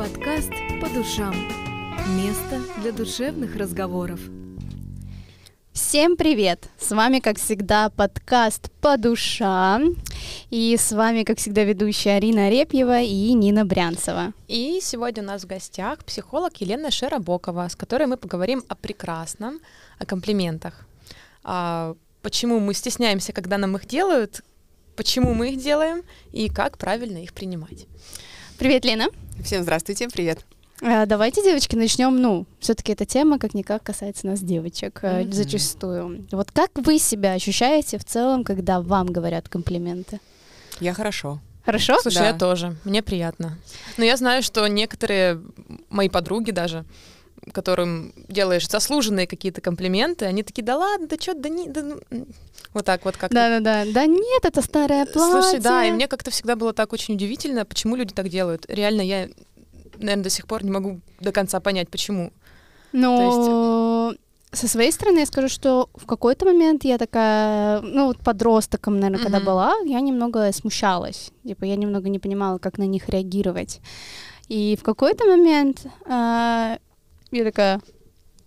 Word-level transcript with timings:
Подкаст 0.00 0.52
«По 0.80 0.88
душам». 0.88 1.34
Место 2.16 2.62
для 2.80 2.90
душевных 2.90 3.54
разговоров. 3.54 4.18
Всем 5.74 6.16
привет! 6.16 6.70
С 6.78 6.92
вами, 6.92 7.18
как 7.18 7.36
всегда, 7.36 7.90
подкаст 7.90 8.70
«По 8.80 8.96
душам». 8.96 9.96
И 10.48 10.74
с 10.78 10.92
вами, 10.92 11.24
как 11.24 11.36
всегда, 11.36 11.64
ведущая 11.64 12.12
Арина 12.12 12.48
Репьева 12.48 13.02
и 13.02 13.34
Нина 13.34 13.66
Брянцева. 13.66 14.32
И 14.48 14.80
сегодня 14.80 15.22
у 15.22 15.26
нас 15.26 15.44
в 15.44 15.46
гостях 15.46 16.02
психолог 16.02 16.56
Елена 16.62 16.90
Шеробокова, 16.90 17.68
с 17.68 17.76
которой 17.76 18.06
мы 18.06 18.16
поговорим 18.16 18.64
о 18.68 18.76
прекрасном, 18.76 19.60
о 19.98 20.06
комплиментах. 20.06 20.86
А 21.44 21.94
почему 22.22 22.58
мы 22.58 22.72
стесняемся, 22.72 23.34
когда 23.34 23.58
нам 23.58 23.76
их 23.76 23.84
делают, 23.84 24.40
почему 24.96 25.34
мы 25.34 25.50
их 25.50 25.62
делаем 25.62 26.04
и 26.32 26.48
как 26.48 26.78
правильно 26.78 27.22
их 27.22 27.34
принимать. 27.34 27.86
Привет, 28.60 28.84
Лена. 28.84 29.06
Всем 29.42 29.62
здравствуйте, 29.62 30.06
привет. 30.10 30.44
А, 30.82 31.06
давайте, 31.06 31.42
девочки, 31.42 31.76
начнем. 31.76 32.20
Ну, 32.20 32.44
все-таки 32.58 32.92
эта 32.92 33.06
тема 33.06 33.38
как-никак 33.38 33.82
касается 33.82 34.26
нас, 34.26 34.40
девочек, 34.40 35.00
mm-hmm. 35.02 35.32
зачастую. 35.32 36.26
Вот 36.30 36.50
как 36.50 36.70
вы 36.74 36.98
себя 36.98 37.32
ощущаете 37.32 37.96
в 37.96 38.04
целом, 38.04 38.44
когда 38.44 38.82
вам 38.82 39.06
говорят 39.06 39.48
комплименты? 39.48 40.20
Я 40.78 40.92
хорошо. 40.92 41.40
Хорошо? 41.64 41.96
Слушай, 42.02 42.18
да. 42.18 42.26
я 42.26 42.34
тоже. 42.34 42.76
Мне 42.84 43.02
приятно. 43.02 43.56
Но 43.96 44.04
я 44.04 44.18
знаю, 44.18 44.42
что 44.42 44.66
некоторые 44.66 45.40
мои 45.88 46.10
подруги 46.10 46.50
даже 46.50 46.84
которым 47.52 48.12
делаешь 48.28 48.68
заслуженные 48.68 49.26
какие-то 49.26 49.60
комплименты, 49.60 50.24
они 50.24 50.42
такие, 50.42 50.62
да 50.64 50.76
ладно, 50.76 51.06
да 51.06 51.16
что, 51.18 51.34
да 51.34 51.48
не, 51.48 51.68
да, 51.68 51.82
ну, 51.82 52.26
вот 52.72 52.84
так 52.84 53.04
вот 53.04 53.16
как-то. 53.16 53.34
Да-да-да, 53.34 53.90
да 53.92 54.06
нет, 54.06 54.44
это 54.44 54.62
старое 54.62 55.06
платье. 55.06 55.42
Слушай, 55.42 55.60
да, 55.60 55.84
и 55.84 55.90
мне 55.90 56.08
как-то 56.08 56.30
всегда 56.30 56.56
было 56.56 56.72
так 56.72 56.92
очень 56.92 57.14
удивительно, 57.14 57.64
почему 57.64 57.96
люди 57.96 58.14
так 58.14 58.28
делают. 58.28 58.66
Реально, 58.68 59.02
я, 59.02 59.28
наверное, 59.96 60.24
до 60.24 60.30
сих 60.30 60.46
пор 60.46 60.64
не 60.64 60.70
могу 60.70 61.00
до 61.20 61.32
конца 61.32 61.60
понять, 61.60 61.88
почему. 61.88 62.32
Но 62.92 64.14
есть... 64.50 64.60
со 64.60 64.68
своей 64.68 64.92
стороны 64.92 65.20
я 65.20 65.26
скажу, 65.26 65.48
что 65.48 65.88
в 65.94 66.06
какой-то 66.06 66.44
момент 66.44 66.84
я 66.84 66.98
такая, 66.98 67.80
ну, 67.80 68.06
вот 68.06 68.18
подростком, 68.18 68.98
наверное, 68.98 69.20
mm-hmm. 69.20 69.22
когда 69.22 69.40
была, 69.40 69.74
я 69.84 70.00
немного 70.00 70.52
смущалась. 70.52 71.30
Типа, 71.46 71.64
я 71.64 71.76
немного 71.76 72.08
не 72.08 72.18
понимала, 72.18 72.58
как 72.58 72.78
на 72.78 72.86
них 72.86 73.08
реагировать. 73.08 73.80
И 74.48 74.76
в 74.76 74.82
какой-то 74.82 75.26
момент 75.26 75.86
э, 76.06 76.78
я 77.30 77.44
такая, 77.44 77.80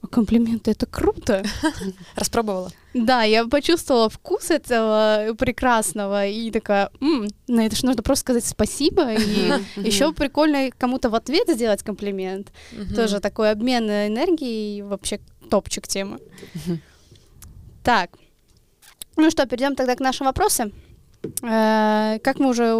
комплименты 0.09 0.71
это 0.71 0.85
круто. 0.85 1.43
Распробовала. 2.15 2.71
Да, 2.93 3.23
я 3.23 3.45
почувствовала 3.47 4.09
вкус 4.09 4.51
этого 4.51 5.35
прекрасного 5.37 6.27
и 6.27 6.51
такая, 6.51 6.89
м 7.01 7.27
на 7.47 7.65
это 7.65 7.75
же 7.75 7.85
нужно 7.85 8.03
просто 8.03 8.21
сказать 8.21 8.45
спасибо 8.45 9.13
и 9.13 9.51
еще 9.77 10.13
прикольно 10.13 10.69
кому-то 10.77 11.09
в 11.09 11.15
ответ 11.15 11.49
сделать 11.49 11.83
комплимент. 11.83 12.51
Тоже 12.95 13.19
такой 13.19 13.51
обмен 13.51 13.89
энергией 13.89 14.81
вообще 14.81 15.19
топчик 15.49 15.87
темы. 15.87 16.19
Так, 17.83 18.11
ну 19.17 19.29
что, 19.29 19.45
перейдем 19.45 19.75
тогда 19.75 19.93
к 19.97 19.99
нашим 19.99 20.25
вопросам. 20.27 20.71
Э, 21.41 22.17
как 22.23 22.39
мы 22.39 22.47
уже 22.49 22.73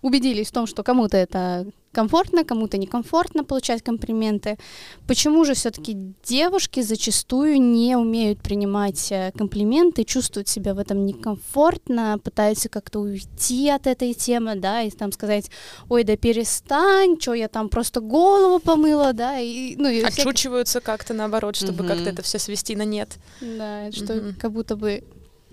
убедились 0.00 0.48
в 0.48 0.52
том, 0.52 0.66
что 0.66 0.82
кому-то 0.82 1.18
это 1.18 1.66
комфортно, 1.96 2.44
кому-то 2.44 2.76
некомфортно 2.76 3.42
получать 3.42 3.82
комплименты. 3.82 4.58
Почему 5.06 5.44
же 5.46 5.54
все-таки 5.54 5.96
девушки 6.22 6.82
зачастую 6.82 7.58
не 7.58 7.96
умеют 7.96 8.42
принимать 8.42 9.10
э, 9.10 9.32
комплименты, 9.34 10.04
чувствуют 10.04 10.46
себя 10.46 10.74
в 10.74 10.78
этом 10.78 11.06
некомфортно, 11.06 12.18
пытаются 12.22 12.68
как-то 12.68 13.00
уйти 13.00 13.70
от 13.70 13.86
этой 13.86 14.12
темы, 14.12 14.56
да, 14.56 14.82
и 14.82 14.90
там 14.90 15.10
сказать, 15.10 15.50
ой, 15.88 16.04
да 16.04 16.16
перестань, 16.18 17.18
что 17.18 17.32
я 17.32 17.48
там 17.48 17.70
просто 17.70 18.00
голову 18.00 18.58
помыла, 18.58 19.14
да, 19.14 19.38
и, 19.38 19.74
ну, 19.76 19.88
и 19.88 20.02
Отшучиваются 20.02 20.80
всякие... 20.80 20.86
как-то 20.86 21.14
наоборот, 21.14 21.56
чтобы 21.56 21.82
угу. 21.82 21.88
как-то 21.88 22.10
это 22.10 22.22
все 22.22 22.38
свести 22.38 22.76
на 22.76 22.84
нет. 22.84 23.16
Да, 23.40 23.90
что 23.90 24.12
угу. 24.18 24.34
как 24.38 24.52
будто 24.52 24.76
бы 24.76 25.02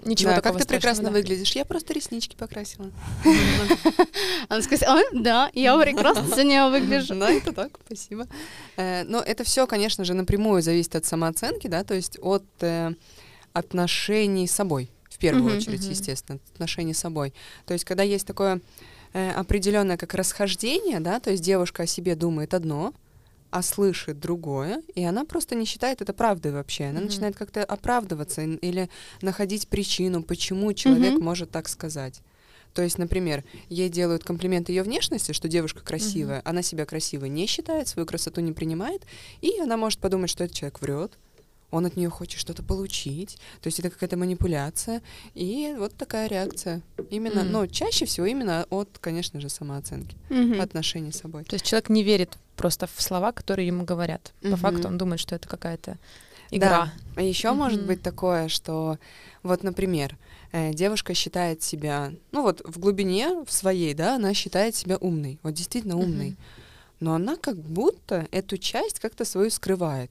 Ничего 0.05 0.31
да, 0.31 0.35
такого 0.37 0.57
как 0.57 0.67
ты 0.67 0.73
прекрасно 0.73 1.05
да. 1.05 1.11
выглядишь. 1.11 1.51
Я 1.55 1.65
просто 1.65 1.93
реснички 1.93 2.35
покрасила. 2.35 2.91
Она 4.49 4.61
сказала, 4.61 5.01
да, 5.13 5.49
я 5.53 5.77
прекрасно 5.77 6.25
сегодня 6.27 6.69
выгляжу. 6.69 7.15
Да, 7.15 7.31
это 7.31 7.53
так, 7.53 7.79
спасибо. 7.85 8.27
Э, 8.77 9.03
но 9.03 9.19
это 9.19 9.43
все, 9.43 9.67
конечно 9.67 10.05
же, 10.05 10.13
напрямую 10.13 10.61
зависит 10.61 10.95
от 10.95 11.05
самооценки, 11.05 11.67
да, 11.67 11.83
то 11.83 11.93
есть 11.93 12.17
от 12.21 12.43
э, 12.61 12.91
отношений 13.53 14.47
с 14.47 14.51
собой, 14.51 14.89
в 15.09 15.17
первую 15.17 15.57
очередь, 15.57 15.83
естественно, 15.83 16.39
отношений 16.53 16.93
с 16.93 16.99
собой. 16.99 17.33
То 17.65 17.73
есть 17.73 17.85
когда 17.85 18.03
есть 18.03 18.27
такое 18.27 18.61
э, 19.13 19.31
определенное 19.31 19.97
как 19.97 20.13
расхождение, 20.13 20.99
да, 20.99 21.19
то 21.19 21.31
есть 21.31 21.43
девушка 21.43 21.83
о 21.83 21.87
себе 21.87 22.15
думает 22.15 22.53
одно, 22.53 22.93
а 23.53 23.61
слышит 23.61 24.19
другое, 24.19 24.81
и 24.95 25.03
она 25.03 25.25
просто 25.25 25.53
не 25.53 25.65
считает 25.65 26.01
это 26.01 26.11
правдой 26.11 26.51
вообще. 26.51 26.85
Она 26.85 26.99
mm-hmm. 26.99 27.03
начинает 27.03 27.35
как-то 27.35 27.63
оправдываться 27.63 28.41
или 28.41 28.89
находить 29.21 29.67
причину, 29.67 30.23
почему 30.23 30.73
человек 30.73 31.13
mm-hmm. 31.13 31.23
может 31.23 31.51
так 31.51 31.69
сказать. 31.69 32.23
То 32.73 32.81
есть, 32.81 32.97
например, 32.97 33.43
ей 33.69 33.89
делают 33.89 34.23
комплимент 34.23 34.69
ее 34.69 34.81
внешности, 34.81 35.33
что 35.33 35.47
девушка 35.47 35.81
красивая, 35.81 36.39
mm-hmm. 36.39 36.49
она 36.49 36.63
себя 36.63 36.87
красивой 36.87 37.29
не 37.29 37.45
считает, 37.45 37.87
свою 37.87 38.07
красоту 38.07 38.41
не 38.41 38.53
принимает, 38.53 39.03
и 39.41 39.59
она 39.59 39.77
может 39.77 39.99
подумать, 39.99 40.31
что 40.31 40.45
этот 40.45 40.57
человек 40.57 40.81
врет, 40.81 41.19
он 41.73 41.85
от 41.85 41.97
нее 41.97 42.09
хочет 42.09 42.39
что-то 42.39 42.61
получить, 42.63 43.37
то 43.61 43.67
есть 43.67 43.79
это 43.79 43.89
какая-то 43.89 44.15
манипуляция, 44.15 45.01
и 45.33 45.75
вот 45.77 45.95
такая 45.95 46.27
реакция. 46.27 46.81
Именно, 47.09 47.39
mm. 47.39 47.49
но 47.49 47.67
чаще 47.67 48.05
всего 48.05 48.27
именно 48.27 48.65
от, 48.69 48.89
конечно 49.01 49.41
же, 49.41 49.49
самооценки, 49.49 50.15
mm-hmm. 50.29 50.61
отношений 50.61 51.11
с 51.11 51.19
собой. 51.19 51.43
То 51.45 51.55
есть 51.55 51.65
человек 51.65 51.89
не 51.89 52.03
верит 52.03 52.37
просто 52.55 52.85
в 52.87 53.01
слова, 53.01 53.31
которые 53.31 53.67
ему 53.67 53.85
говорят. 53.85 54.33
Mm-hmm. 54.41 54.51
По 54.51 54.57
факту 54.57 54.87
он 54.87 54.97
думает, 54.97 55.19
что 55.19 55.35
это 55.35 55.49
какая-то 55.49 55.97
игра. 56.51 56.69
Да. 56.69 56.93
А 57.15 57.21
еще 57.23 57.47
mm-hmm. 57.47 57.55
может 57.55 57.85
быть 57.85 58.03
такое, 58.03 58.49
что 58.49 58.99
вот, 59.41 59.63
например, 59.63 60.15
э, 60.51 60.73
девушка 60.73 61.15
считает 61.15 61.63
себя, 61.63 62.13
ну 62.31 62.43
вот 62.43 62.61
в 62.63 62.77
глубине 62.79 63.43
в 63.47 63.51
своей, 63.51 63.95
да, 63.95 64.15
она 64.15 64.35
считает 64.35 64.75
себя 64.75 64.97
умной, 64.97 65.39
вот 65.41 65.53
действительно 65.53 65.97
умной. 65.97 66.29
Mm-hmm 66.29 66.63
но 67.03 67.15
она 67.15 67.35
как 67.35 67.57
будто 67.57 68.27
эту 68.31 68.57
часть 68.57 68.99
как-то 69.01 69.25
свою 69.25 69.49
скрывает. 69.49 70.09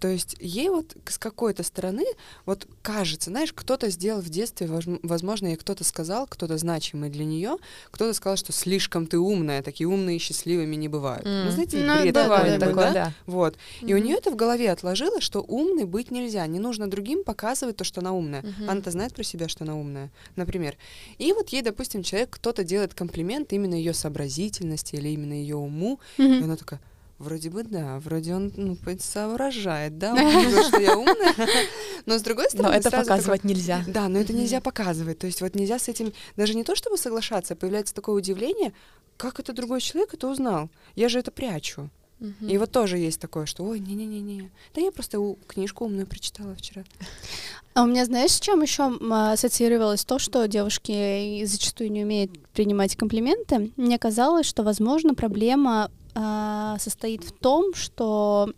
То 0.00 0.08
есть 0.08 0.36
ей 0.38 0.68
вот 0.68 0.94
с 1.06 1.16
какой-то 1.16 1.62
стороны 1.62 2.04
вот 2.44 2.66
кажется, 2.82 3.30
знаешь, 3.30 3.54
кто-то 3.54 3.88
сделал 3.88 4.20
в 4.20 4.28
детстве, 4.28 4.68
возможно, 5.02 5.46
ей 5.46 5.56
кто-то 5.56 5.82
сказал, 5.82 6.26
кто-то 6.26 6.58
значимый 6.58 7.08
для 7.08 7.24
нее, 7.24 7.56
кто-то 7.90 8.12
сказал, 8.12 8.36
что 8.36 8.52
слишком 8.52 9.06
ты 9.06 9.18
умная, 9.18 9.62
такие 9.62 9.86
умные 9.86 10.16
и 10.16 10.18
счастливыми 10.18 10.76
не 10.76 10.88
бывают. 10.88 11.24
Mm. 11.26 11.44
Ну, 11.44 11.50
знаете, 11.52 11.78
ну, 11.78 12.02
бред 12.02 12.14
да, 12.14 12.24
бывает 12.24 12.58
да, 12.60 12.66
такое, 12.66 12.84
да? 12.84 12.92
да? 12.92 13.12
Вот. 13.26 13.54
Mm-hmm. 13.54 13.88
И 13.88 13.94
у 13.94 13.98
нее 13.98 14.16
это 14.16 14.30
в 14.30 14.36
голове 14.36 14.70
отложилось, 14.70 15.24
что 15.24 15.40
умной 15.40 15.84
быть 15.84 16.10
нельзя, 16.10 16.46
не 16.46 16.58
нужно 16.58 16.90
другим 16.90 17.24
показывать 17.24 17.76
то, 17.76 17.84
что 17.84 18.00
она 18.00 18.12
умная. 18.12 18.42
Mm-hmm. 18.42 18.68
Она-то 18.68 18.90
знает 18.90 19.14
про 19.14 19.22
себя, 19.22 19.48
что 19.48 19.64
она 19.64 19.74
умная, 19.74 20.10
например. 20.36 20.76
И 21.16 21.32
вот 21.32 21.48
ей, 21.48 21.62
допустим, 21.62 22.02
человек, 22.02 22.30
кто-то 22.30 22.62
делает 22.62 22.92
комплимент 22.92 23.52
именно 23.54 23.74
ее 23.74 23.94
сообразительности 23.94 24.96
или 24.96 25.08
именно 25.08 25.32
ее 25.32 25.56
уму, 25.56 25.98
mm-hmm. 26.18 26.40
и 26.40 26.42
она 26.42 26.56
такая 26.56 26.80
Вроде 27.18 27.48
бы 27.48 27.62
да, 27.62 28.00
вроде 28.00 28.34
он 28.34 28.52
ну, 28.56 28.76
соображает, 28.98 29.98
да, 29.98 30.14
он 30.14 30.64
что 30.64 30.80
я 30.80 30.98
умная, 30.98 31.34
но 32.06 32.18
с 32.18 32.22
другой 32.22 32.50
стороны... 32.50 32.70
Но 32.70 32.74
это 32.74 32.90
показывать 32.90 33.42
такой, 33.42 33.54
нельзя. 33.54 33.84
Да, 33.86 34.08
но 34.08 34.18
это 34.18 34.32
нельзя 34.32 34.60
показывать, 34.60 35.18
то 35.18 35.26
есть 35.26 35.40
вот 35.40 35.54
нельзя 35.54 35.78
с 35.78 35.88
этим, 35.88 36.12
даже 36.36 36.54
не 36.54 36.64
то 36.64 36.74
чтобы 36.74 36.96
соглашаться, 36.96 37.54
а 37.54 37.56
появляется 37.56 37.94
такое 37.94 38.16
удивление, 38.16 38.72
как 39.16 39.38
это 39.38 39.52
другой 39.52 39.80
человек 39.80 40.14
это 40.14 40.28
узнал, 40.28 40.70
я 40.96 41.08
же 41.08 41.20
это 41.20 41.30
прячу. 41.30 41.88
И 42.40 42.56
вот 42.58 42.70
тоже 42.70 42.96
есть 42.96 43.20
такое, 43.20 43.44
что 43.44 43.64
ой, 43.64 43.80
не-не-не-не. 43.80 44.50
Да 44.74 44.80
я 44.80 44.90
просто 44.90 45.20
у, 45.20 45.36
книжку 45.46 45.84
умную 45.84 46.06
прочитала 46.06 46.54
вчера. 46.54 46.84
А 47.74 47.82
у 47.82 47.86
меня, 47.86 48.04
знаешь, 48.06 48.30
с 48.30 48.40
чем 48.40 48.62
еще 48.62 48.96
ассоциировалось 49.10 50.04
то, 50.04 50.18
что 50.18 50.46
девушки 50.46 51.44
зачастую 51.44 51.90
не 51.90 52.02
умеют 52.02 52.30
принимать 52.54 52.96
комплименты? 52.96 53.72
Мне 53.76 53.98
казалось, 53.98 54.46
что, 54.46 54.62
возможно, 54.62 55.14
проблема 55.14 55.90
а, 56.14 56.78
состоит 56.78 57.24
в 57.24 57.32
том, 57.32 57.74
что 57.74 58.52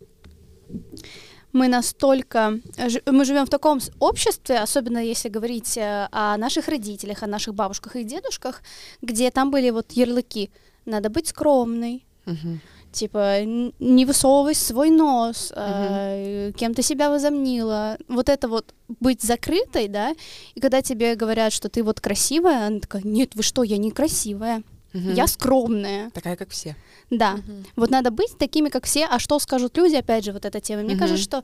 мы 1.53 1.67
настолько... 1.67 2.59
Мы 3.05 3.25
живем 3.25 3.45
в 3.45 3.49
таком 3.49 3.79
обществе, 3.99 4.59
особенно 4.59 4.99
если 4.99 5.29
говорить 5.29 5.77
э, 5.77 6.07
о 6.11 6.37
наших 6.37 6.67
родителях, 6.67 7.23
о 7.23 7.27
наших 7.27 7.55
бабушках 7.55 7.95
и 7.95 8.03
дедушках, 8.03 8.61
где 9.01 9.31
там 9.31 9.49
были 9.49 9.71
вот 9.71 9.91
ярлыки. 9.93 10.51
Надо 10.85 11.09
быть 11.09 11.27
скромной. 11.27 12.05
Uh-huh. 12.25 12.59
Типа, 12.91 13.43
не 13.43 14.05
высовывай 14.05 14.55
свой 14.55 14.89
нос, 14.89 15.51
uh-huh. 15.55 16.49
э, 16.49 16.51
кем 16.51 16.73
ты 16.73 16.83
себя 16.83 17.09
возомнила. 17.09 17.97
Вот 18.07 18.29
это 18.29 18.47
вот 18.47 18.73
быть 18.99 19.21
закрытой, 19.21 19.87
да, 19.87 20.13
и 20.55 20.59
когда 20.59 20.81
тебе 20.81 21.15
говорят, 21.15 21.53
что 21.53 21.69
ты 21.69 21.83
вот 21.83 21.99
красивая, 21.99 22.67
она 22.67 22.79
такая, 22.79 23.01
нет, 23.03 23.35
вы 23.35 23.43
что, 23.43 23.63
я 23.63 23.77
не 23.77 23.91
красивая. 23.91 24.63
Угу. 24.93 25.09
Я 25.11 25.27
скромная. 25.27 26.09
Такая, 26.11 26.35
как 26.35 26.49
все. 26.49 26.75
Да. 27.09 27.33
Угу. 27.33 27.53
Вот 27.75 27.89
надо 27.89 28.11
быть 28.11 28.37
такими, 28.37 28.69
как 28.69 28.85
все. 28.85 29.05
А 29.05 29.19
что 29.19 29.39
скажут 29.39 29.77
люди, 29.77 29.95
опять 29.95 30.23
же, 30.23 30.31
вот 30.31 30.45
эта 30.45 30.59
тема. 30.61 30.83
Мне 30.83 30.93
угу. 30.93 31.01
кажется, 31.01 31.23
что 31.23 31.43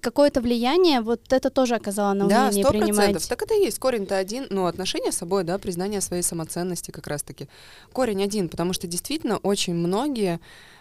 какое-то 0.00 0.40
влияние 0.40 1.00
вот 1.00 1.32
это 1.32 1.50
тоже 1.50 1.74
оказало 1.74 2.12
на 2.12 2.26
умение 2.26 2.62
да, 2.62 2.70
100%. 2.70 2.72
принимать. 2.72 3.28
Так 3.28 3.42
это 3.42 3.54
и 3.54 3.64
есть. 3.64 3.78
Корень-то 3.78 4.16
один. 4.16 4.46
Ну, 4.50 4.66
отношения 4.66 5.12
с 5.12 5.16
собой, 5.16 5.44
да, 5.44 5.58
признание 5.58 6.00
своей 6.00 6.22
самоценности 6.22 6.90
как 6.90 7.06
раз-таки. 7.06 7.48
Корень 7.92 8.22
один, 8.22 8.48
потому 8.48 8.72
что 8.72 8.86
действительно 8.86 9.38
очень 9.38 9.74
многие 9.74 10.40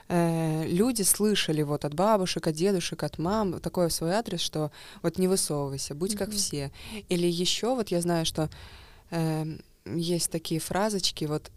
э, 0.10 0.66
люди 0.68 1.04
слышали 1.04 1.62
вот 1.62 1.86
от 1.86 1.94
бабушек, 1.94 2.48
от 2.48 2.56
дедушек, 2.56 3.04
от 3.04 3.18
мам 3.18 3.60
такое 3.60 3.88
в 3.88 3.94
свой 3.94 4.12
адрес, 4.12 4.42
что 4.42 4.72
вот 5.02 5.18
не 5.18 5.28
высовывайся, 5.28 5.96
будь 5.96 6.16
как 6.16 6.32
все. 6.32 6.72
Или 7.10 7.28
еще 7.28 7.76
вот 7.76 7.90
я 7.90 8.02
знаю, 8.02 8.26
что 8.26 8.50
э, 9.12 9.46
есть 9.86 10.32
такие 10.32 10.60
фразочки, 10.60 11.26
вот 11.26 11.52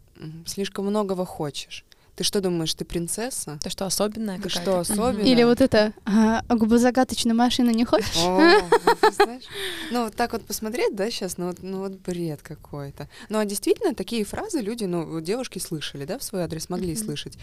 слишком 0.47 0.87
многого 0.87 1.25
хочешь. 1.25 1.85
Ты 2.17 2.25
что 2.25 2.41
думаешь, 2.41 2.73
ты 2.73 2.87
принцесса? 2.87 3.59
Ты 3.63 3.69
что, 3.69 3.85
особенная 3.85 4.41
Ты 4.41 4.49
что, 4.49 4.81
особенная? 4.81 5.27
Или 5.27 5.43
вот 5.43 5.61
это, 5.61 5.93
а, 6.07 6.43
а 6.49 6.57
губозагаточную 6.57 7.37
машину 7.37 7.73
не 7.73 7.85
хочешь? 7.85 8.17
О, 8.25 8.39
ну, 8.41 9.11
знаешь, 9.13 9.43
ну 9.91 10.05
вот 10.05 10.17
так 10.17 10.33
вот 10.33 10.43
посмотреть, 10.47 10.97
да, 10.97 11.11
сейчас, 11.11 11.37
ну 11.37 11.49
вот, 11.49 11.59
ну 11.63 11.81
вот 11.81 11.93
бред 11.93 12.41
какой-то. 12.41 13.11
Ну 13.29 13.39
а 13.39 13.45
действительно 13.45 13.95
такие 13.95 14.25
фразы 14.25 14.61
люди, 14.61 14.85
ну 14.85 15.21
девушки 15.21 15.59
слышали, 15.59 16.07
да, 16.07 16.19
в 16.19 16.23
свой 16.23 16.43
адрес 16.43 16.71
могли 16.71 16.97
слышать. 16.97 17.37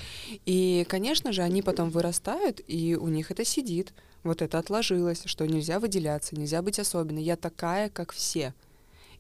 И, 0.46 0.88
конечно 0.90 1.32
же, 1.34 1.44
они 1.44 1.62
потом 1.62 1.92
вырастают, 1.92 2.60
и 2.68 2.96
у 2.96 3.10
них 3.10 3.30
это 3.30 3.46
сидит. 3.46 3.94
Вот 4.24 4.42
это 4.42 4.58
отложилось, 4.58 5.22
что 5.26 5.46
нельзя 5.46 5.80
выделяться, 5.80 6.36
нельзя 6.36 6.64
быть 6.64 6.80
особенной. 6.80 7.22
Я 7.22 7.36
такая, 7.36 7.90
как 7.90 8.12
все. 8.12 8.56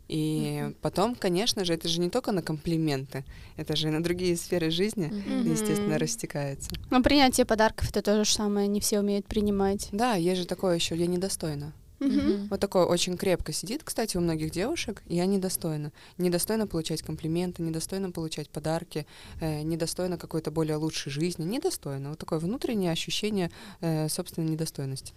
И 0.08 0.74
потом, 0.82 1.16
конечно 1.16 1.64
же, 1.66 1.74
это 1.74 1.88
же 1.88 2.00
не 2.00 2.10
только 2.10 2.32
на 2.32 2.42
комплименты, 2.42 3.24
это 3.58 3.76
же 3.76 3.88
и 3.88 3.92
на 3.92 4.04
другие 4.04 4.36
сферы 4.36 4.70
жизни, 4.70 5.08
Мгм. 5.08 5.52
естественно, 5.52 5.98
растекается. 5.98 6.70
Но 6.90 7.02
принятие 7.02 7.46
подарков 7.46 7.90
это 7.90 8.02
то 8.02 8.24
же 8.24 8.32
самое, 8.32 8.68
не 8.68 8.80
все 8.80 9.00
умеют 9.00 9.26
принимать. 9.26 9.90
Да, 9.92 10.16
есть 10.16 10.42
же 10.42 10.48
такое 10.48 10.76
еще, 10.76 10.96
я 10.96 11.08
недостойна. 11.08 11.74
Мгм. 12.00 12.48
Вот 12.50 12.60
такое 12.60 12.84
очень 12.84 13.16
крепко 13.16 13.54
сидит, 13.54 13.82
кстати, 13.84 14.18
у 14.18 14.22
многих 14.22 14.52
девушек, 14.52 15.04
и 15.08 15.16
я 15.16 15.26
недостойна. 15.26 15.94
Недостойна 16.18 16.68
получать 16.68 17.02
комплименты, 17.02 17.62
недостойна 17.64 18.12
получать 18.12 18.50
подарки, 18.50 19.06
э, 19.40 19.62
недостойна 19.62 20.18
какой-то 20.18 20.52
более 20.52 20.76
лучшей 20.76 21.12
жизни, 21.14 21.46
недостойна. 21.46 22.10
Вот 22.10 22.20
такое 22.20 22.40
внутреннее 22.40 22.92
ощущение 22.92 23.52
э, 23.80 24.10
собственной 24.10 24.50
недостойности. 24.50 25.14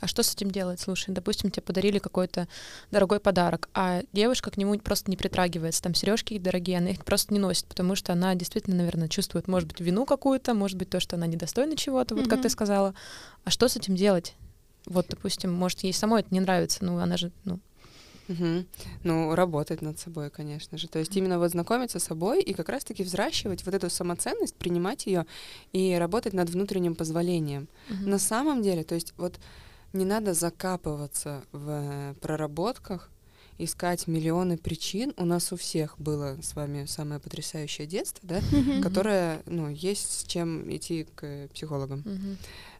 А 0.00 0.06
что 0.06 0.22
с 0.22 0.34
этим 0.34 0.50
делать? 0.50 0.80
Слушай, 0.80 1.14
допустим, 1.14 1.50
тебе 1.50 1.62
подарили 1.62 1.98
какой-то 1.98 2.48
дорогой 2.90 3.20
подарок, 3.20 3.68
а 3.74 4.02
девушка 4.12 4.50
к 4.50 4.56
нему 4.56 4.78
просто 4.78 5.10
не 5.10 5.16
притрагивается. 5.16 5.82
Там 5.82 5.94
сережки 5.94 6.38
дорогие, 6.38 6.78
она 6.78 6.90
их 6.90 7.04
просто 7.04 7.32
не 7.32 7.38
носит, 7.38 7.66
потому 7.66 7.94
что 7.94 8.12
она 8.12 8.34
действительно, 8.34 8.76
наверное, 8.76 9.08
чувствует, 9.08 9.48
может 9.48 9.68
быть, 9.68 9.80
вину 9.80 10.04
какую-то, 10.04 10.54
может 10.54 10.76
быть, 10.76 10.90
то, 10.90 11.00
что 11.00 11.16
она 11.16 11.26
недостойна 11.26 11.76
чего-то, 11.76 12.14
вот 12.14 12.28
как 12.28 12.42
ты 12.42 12.48
сказала. 12.48 12.94
А 13.44 13.50
что 13.50 13.68
с 13.68 13.76
этим 13.76 13.94
делать? 13.94 14.34
Вот, 14.86 15.06
допустим, 15.08 15.52
может, 15.52 15.80
ей 15.80 15.92
самой 15.92 16.20
это 16.20 16.32
не 16.32 16.40
нравится, 16.40 16.84
ну, 16.84 16.98
она 16.98 17.16
же, 17.16 17.32
ну, 17.44 17.58
Мгм. 18.28 18.66
Ну, 19.04 19.34
работать 19.34 19.82
над 19.82 19.98
собой, 19.98 20.30
конечно 20.30 20.78
же. 20.78 20.88
То 20.88 20.98
есть 20.98 21.16
именно 21.16 21.38
вот 21.38 21.50
знакомиться 21.50 21.98
с 21.98 22.04
собой 22.04 22.42
и 22.42 22.52
как 22.54 22.68
раз-таки 22.68 23.02
взращивать 23.02 23.64
вот 23.64 23.74
эту 23.74 23.90
самоценность, 23.90 24.54
принимать 24.56 25.06
ее 25.06 25.26
и 25.72 25.94
работать 25.94 26.32
над 26.32 26.50
внутренним 26.50 26.94
позволением. 26.94 27.68
мгм. 27.88 28.10
На 28.10 28.18
самом 28.18 28.62
деле, 28.62 28.84
то 28.84 28.94
есть 28.94 29.14
вот 29.16 29.38
не 29.92 30.04
надо 30.04 30.34
закапываться 30.34 31.42
в 31.52 31.70
э, 31.70 32.14
проработках, 32.20 33.10
искать 33.58 34.06
миллионы 34.06 34.58
причин. 34.58 35.14
У 35.16 35.24
нас 35.24 35.52
у 35.52 35.56
всех 35.56 35.98
было 35.98 36.36
с 36.42 36.54
вами 36.54 36.84
самое 36.86 37.20
потрясающее 37.20 37.86
детство, 37.86 38.20
да, 38.28 38.40
которое, 38.82 39.42
ну, 39.46 39.68
есть 39.68 40.20
с 40.20 40.24
чем 40.24 40.70
идти 40.74 41.06
к 41.14 41.48
психологам. 41.54 42.02
Мгм. 42.04 42.36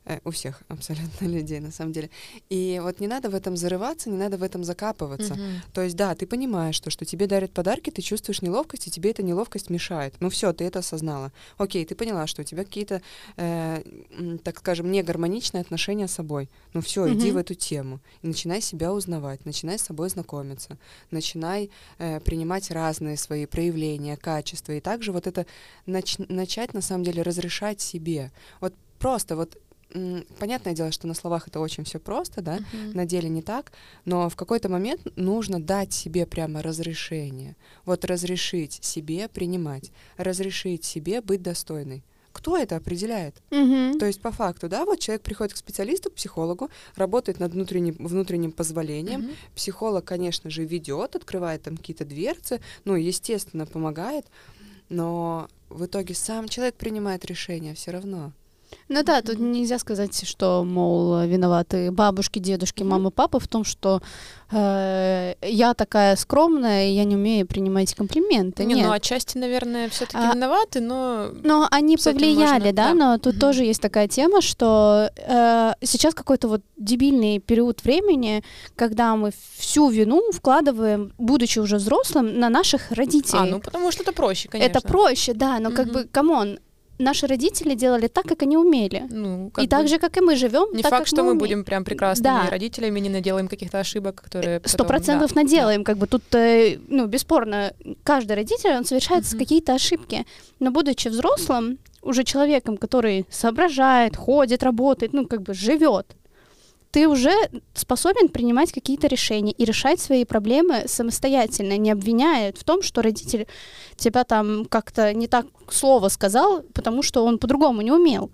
Э, 0.08 0.20
у 0.24 0.30
всех 0.30 0.62
абсолютно 0.68 1.26
людей, 1.26 1.58
на 1.60 1.72
самом 1.72 1.92
деле. 1.92 2.10
И 2.48 2.80
вот 2.82 3.00
не 3.00 3.08
надо 3.08 3.28
в 3.28 3.34
этом 3.34 3.56
зарываться, 3.56 4.08
не 4.08 4.16
надо 4.16 4.36
в 4.36 4.42
этом 4.44 4.62
закапываться. 4.62 5.34
Мгм. 5.34 5.62
То 5.72 5.82
есть, 5.82 5.96
да, 5.96 6.14
ты 6.14 6.26
понимаешь, 6.26 6.76
что, 6.76 6.90
что 6.90 7.04
тебе 7.04 7.26
дарят 7.26 7.50
подарки, 7.52 7.90
ты 7.90 8.02
чувствуешь 8.02 8.40
неловкость, 8.40 8.86
и 8.86 8.90
тебе 8.90 9.10
эта 9.10 9.24
неловкость 9.24 9.68
мешает. 9.68 10.14
Ну 10.20 10.30
все, 10.30 10.52
ты 10.52 10.64
это 10.64 10.78
осознала. 10.78 11.32
Окей, 11.58 11.84
ты 11.84 11.96
поняла, 11.96 12.28
что 12.28 12.42
у 12.42 12.44
тебя 12.44 12.64
какие-то, 12.64 13.02
э, 13.36 13.82
так 14.44 14.58
скажем, 14.60 14.92
негармоничные 14.92 15.60
отношения 15.60 16.06
с 16.06 16.12
собой. 16.12 16.48
Ну 16.72 16.80
все, 16.80 17.12
иди 17.12 17.26
Мгм. 17.26 17.34
в 17.34 17.36
эту 17.38 17.54
тему. 17.54 18.00
И 18.22 18.28
начинай 18.28 18.60
себя 18.60 18.92
узнавать, 18.92 19.44
начинай 19.44 19.76
с 19.78 19.82
собой 19.82 20.08
знакомиться, 20.08 20.78
начинай 21.10 21.70
э, 21.98 22.20
принимать 22.20 22.70
разные 22.70 23.16
свои 23.16 23.46
проявления, 23.46 24.16
качества. 24.16 24.72
И 24.72 24.80
также 24.80 25.10
вот 25.10 25.26
это 25.26 25.46
нач- 25.86 26.26
начать, 26.32 26.74
на 26.74 26.80
самом 26.80 27.02
деле, 27.02 27.22
разрешать 27.22 27.80
себе. 27.80 28.30
Вот 28.60 28.72
просто 28.98 29.34
вот 29.36 29.58
Понятное 30.38 30.74
дело, 30.74 30.90
что 30.92 31.06
на 31.06 31.14
словах 31.14 31.48
это 31.48 31.60
очень 31.60 31.84
все 31.84 31.98
просто, 31.98 32.42
да, 32.42 32.58
Мгм. 32.72 32.92
на 32.94 33.06
деле 33.06 33.28
не 33.28 33.40
так, 33.42 33.72
но 34.04 34.28
в 34.28 34.36
какой-то 34.36 34.68
момент 34.68 35.00
нужно 35.16 35.60
дать 35.62 35.92
себе 35.92 36.26
прямо 36.26 36.60
разрешение. 36.62 37.56
Вот 37.84 38.04
разрешить 38.04 38.78
себе 38.84 39.28
принимать, 39.28 39.92
разрешить 40.16 40.84
себе 40.84 41.20
быть 41.20 41.42
достойной. 41.42 42.02
Кто 42.32 42.58
это 42.58 42.76
определяет? 42.76 43.36
Мгм. 43.50 43.98
То 43.98 44.04
есть 44.04 44.20
по 44.20 44.30
факту, 44.30 44.68
да, 44.68 44.84
вот 44.84 44.98
человек 44.98 45.22
приходит 45.22 45.54
к 45.54 45.56
специалисту, 45.56 46.10
к 46.10 46.14
психологу, 46.14 46.68
работает 46.94 47.40
над 47.40 47.52
внутренним, 47.52 47.94
внутренним 47.98 48.52
позволением. 48.52 49.20
Мгм. 49.20 49.30
Психолог, 49.54 50.04
конечно 50.04 50.50
же, 50.50 50.64
ведет, 50.64 51.16
открывает 51.16 51.62
там 51.62 51.78
какие-то 51.78 52.04
дверцы, 52.04 52.60
ну, 52.84 52.94
естественно, 52.94 53.64
помогает, 53.64 54.26
но 54.90 55.48
в 55.70 55.86
итоге 55.86 56.14
сам 56.14 56.48
человек 56.48 56.74
принимает 56.74 57.24
решение 57.24 57.74
все 57.74 57.90
равно. 57.92 58.32
Ну 58.88 59.02
да, 59.02 59.20
тут 59.22 59.38
нельзя 59.40 59.78
сказать, 59.78 60.26
что, 60.28 60.62
мол, 60.64 61.20
виноваты 61.22 61.90
бабушки, 61.90 62.38
дедушки, 62.38 62.82
мамы, 62.84 63.10
папа 63.10 63.40
в 63.40 63.48
том, 63.48 63.64
что 63.64 64.00
э, 64.50 65.34
я 65.42 65.74
такая 65.74 66.14
скромная, 66.16 66.88
и 66.88 66.92
я 66.92 67.04
не 67.04 67.16
умею 67.16 67.46
принимать 67.46 67.94
комплименты. 67.94 68.64
Не, 68.64 68.74
Нет. 68.74 68.86
ну 68.86 68.92
отчасти, 68.92 69.38
наверное, 69.38 69.88
все-таки 69.88 70.18
А- 70.18 70.32
виноваты, 70.34 70.80
но 70.80 71.30
Но 71.42 71.66
они 71.70 71.96
повлияли, 71.96 72.36
можно, 72.52 72.72
да, 72.72 72.88
да. 72.88 72.94
но 72.94 73.18
тут 73.18 73.34
Мгм. 73.34 73.40
тоже 73.40 73.64
есть 73.64 73.80
такая 73.82 74.08
тема, 74.08 74.40
что 74.40 75.10
э, 75.16 75.72
сейчас 75.82 76.14
какой-то 76.14 76.48
вот 76.48 76.62
дебильный 76.76 77.38
период 77.40 77.82
времени, 77.82 78.44
когда 78.76 79.16
мы 79.16 79.32
всю 79.58 79.88
вину 79.88 80.30
вкладываем, 80.32 81.12
будучи 81.18 81.58
уже 81.58 81.76
взрослым, 81.76 82.38
на 82.38 82.48
наших 82.48 82.90
родителей. 82.92 83.40
А, 83.40 83.44
ну 83.46 83.60
потому 83.60 83.90
что 83.90 84.02
это 84.02 84.12
проще, 84.12 84.48
конечно. 84.48 84.70
Это 84.70 84.80
проще, 84.86 85.34
да, 85.34 85.58
но 85.58 85.70
как 85.70 85.86
Мгм. 85.86 85.92
бы, 85.94 86.04
come 86.04 86.35
on, 86.35 86.58
наши 86.98 87.26
родители 87.26 87.74
делали 87.74 88.06
так, 88.08 88.24
как 88.26 88.42
они 88.42 88.56
умели. 88.56 89.04
Ну, 89.10 89.50
и 89.60 89.66
так 89.66 89.88
же, 89.88 89.98
как 89.98 90.16
и 90.16 90.20
мы 90.20 90.36
живем. 90.36 90.74
Не 90.74 90.82
так, 90.82 90.90
факт, 90.90 91.02
как 91.02 91.06
что 91.08 91.16
мы 91.16 91.30
умеем. 91.30 91.38
будем 91.38 91.64
прям 91.64 91.84
прекрасными 91.84 92.44
Да. 92.44 92.50
родителями, 92.50 93.00
не 93.00 93.08
наделаем 93.08 93.48
каких-то 93.48 93.78
ошибок, 93.80 94.22
которые 94.22 94.60
Сто 94.64 94.78
потом- 94.78 94.86
процентов 94.86 95.34
да, 95.34 95.42
наделаем, 95.42 95.84
как 95.84 95.96
бы 95.98 96.06
тут, 96.06 96.22
э, 96.34 96.78
ну, 96.88 97.06
бесспорно, 97.06 97.72
каждый 98.02 98.32
родитель, 98.36 98.70
он 98.70 98.84
совершает 98.84 99.24
Мгм. 99.30 99.38
какие-то 99.38 99.74
ошибки, 99.74 100.24
но 100.60 100.70
будучи 100.70 101.08
взрослым, 101.08 101.78
уже 102.02 102.22
человеком, 102.24 102.76
который 102.76 103.26
соображает, 103.30 104.16
ходит, 104.16 104.62
работает, 104.62 105.12
ну, 105.12 105.26
как 105.26 105.42
бы 105.42 105.54
живет, 105.54 106.06
ты 106.96 107.08
уже 107.08 107.34
способен 107.74 108.30
принимать 108.30 108.72
какие-то 108.72 109.06
решения 109.06 109.52
и 109.52 109.66
решать 109.66 110.00
свои 110.00 110.24
проблемы 110.24 110.84
самостоятельно, 110.86 111.76
не 111.76 111.90
обвиняя 111.90 112.54
в 112.54 112.64
том, 112.64 112.80
что 112.80 113.02
родитель 113.02 113.46
тебя 113.96 114.24
там 114.24 114.64
как-то 114.64 115.12
не 115.12 115.28
так 115.28 115.44
слово 115.68 116.08
сказал, 116.08 116.62
потому 116.72 117.02
что 117.02 117.22
он 117.26 117.38
по-другому 117.38 117.82
не 117.82 117.92
умел. 117.92 118.30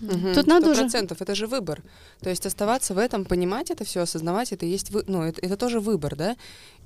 Мгм. 0.00 0.34
Тут 0.34 0.46
надо 0.46 0.70
уже- 0.70 0.82
процентов, 0.82 1.22
это 1.22 1.34
же 1.34 1.46
выбор. 1.46 1.82
То 2.20 2.30
есть 2.30 2.44
оставаться 2.46 2.94
в 2.94 2.98
этом, 2.98 3.24
понимать 3.24 3.70
это 3.70 3.84
все, 3.84 4.00
осознавать 4.00 4.52
это 4.52 4.66
есть, 4.66 4.90
вы- 4.90 5.04
ну, 5.06 5.22
это, 5.22 5.40
это 5.40 5.56
тоже 5.56 5.80
выбор, 5.80 6.16
да? 6.16 6.36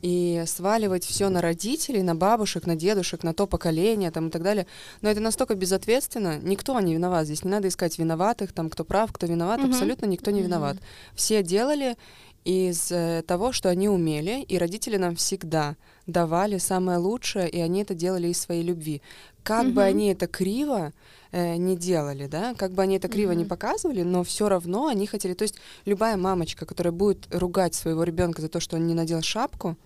И 0.02 0.42
сваливать 0.46 1.04
все 1.04 1.28
на 1.28 1.40
родителей, 1.40 2.02
на 2.02 2.14
бабушек, 2.14 2.66
на 2.66 2.76
дедушек, 2.76 3.22
на 3.22 3.32
то 3.34 3.46
поколение 3.46 4.10
там 4.10 4.28
и 4.28 4.30
так 4.30 4.42
далее. 4.42 4.66
Но 5.00 5.10
это 5.10 5.20
настолько 5.20 5.54
безответственно. 5.54 6.38
Никто 6.42 6.78
не 6.80 6.94
виноват 6.94 7.24
здесь. 7.26 7.42
Не 7.44 7.50
надо 7.50 7.68
искать 7.68 7.98
виноватых, 7.98 8.52
там, 8.52 8.70
кто 8.70 8.84
прав, 8.84 9.12
кто 9.12 9.26
виноват. 9.26 9.60
Мгм. 9.60 9.70
Абсолютно 9.70 10.06
никто 10.06 10.30
не 10.30 10.42
виноват. 10.42 10.76
Все 11.14 11.42
делали 11.42 11.96
из 12.44 12.92
э, 12.92 13.22
того, 13.26 13.52
что 13.52 13.70
они 13.70 13.88
умели, 13.88 14.42
и 14.42 14.58
родители 14.58 14.98
нам 14.98 15.16
всегда 15.16 15.76
давали 16.06 16.58
самое 16.58 16.98
лучшее, 16.98 17.48
и 17.48 17.58
они 17.58 17.80
это 17.80 17.94
делали 17.94 18.28
из 18.28 18.38
своей 18.38 18.62
любви. 18.62 19.00
Как 19.42 19.64
бы 19.66 19.80
Мгм. 19.80 19.88
они 19.88 20.12
это 20.12 20.26
криво 20.26 20.92
э, 21.34 21.56
не 21.56 21.76
делали, 21.76 22.26
да, 22.28 22.54
как 22.54 22.70
бы 22.72 22.82
они 22.82 22.96
это 22.96 23.08
криво 23.08 23.32
не 23.32 23.44
Мгм. 23.44 23.48
показывали, 23.48 24.02
но 24.04 24.22
все 24.22 24.48
равно 24.48 24.86
они 24.86 25.06
хотели. 25.06 25.34
То 25.34 25.42
есть 25.44 25.56
любая 25.86 26.16
мамочка, 26.16 26.64
которая 26.66 26.92
будет 26.92 27.26
ругать 27.30 27.74
своего 27.74 28.04
ребенка 28.04 28.40
за 28.42 28.48
то, 28.48 28.60
что 28.60 28.76
он 28.76 28.86
не 28.86 28.94
надел 28.94 29.22
шапку, 29.22 29.76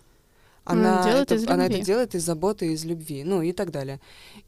Она 0.65 1.03
делает 1.03 1.33
это, 1.33 1.53
она 1.55 1.67
это 1.67 1.79
делает 1.85 2.15
из 2.15 2.25
заботы, 2.25 2.73
из 2.75 2.85
любви, 2.85 3.25
ну 3.25 3.41
и 3.43 3.53
так 3.53 3.71
далее. 3.71 3.99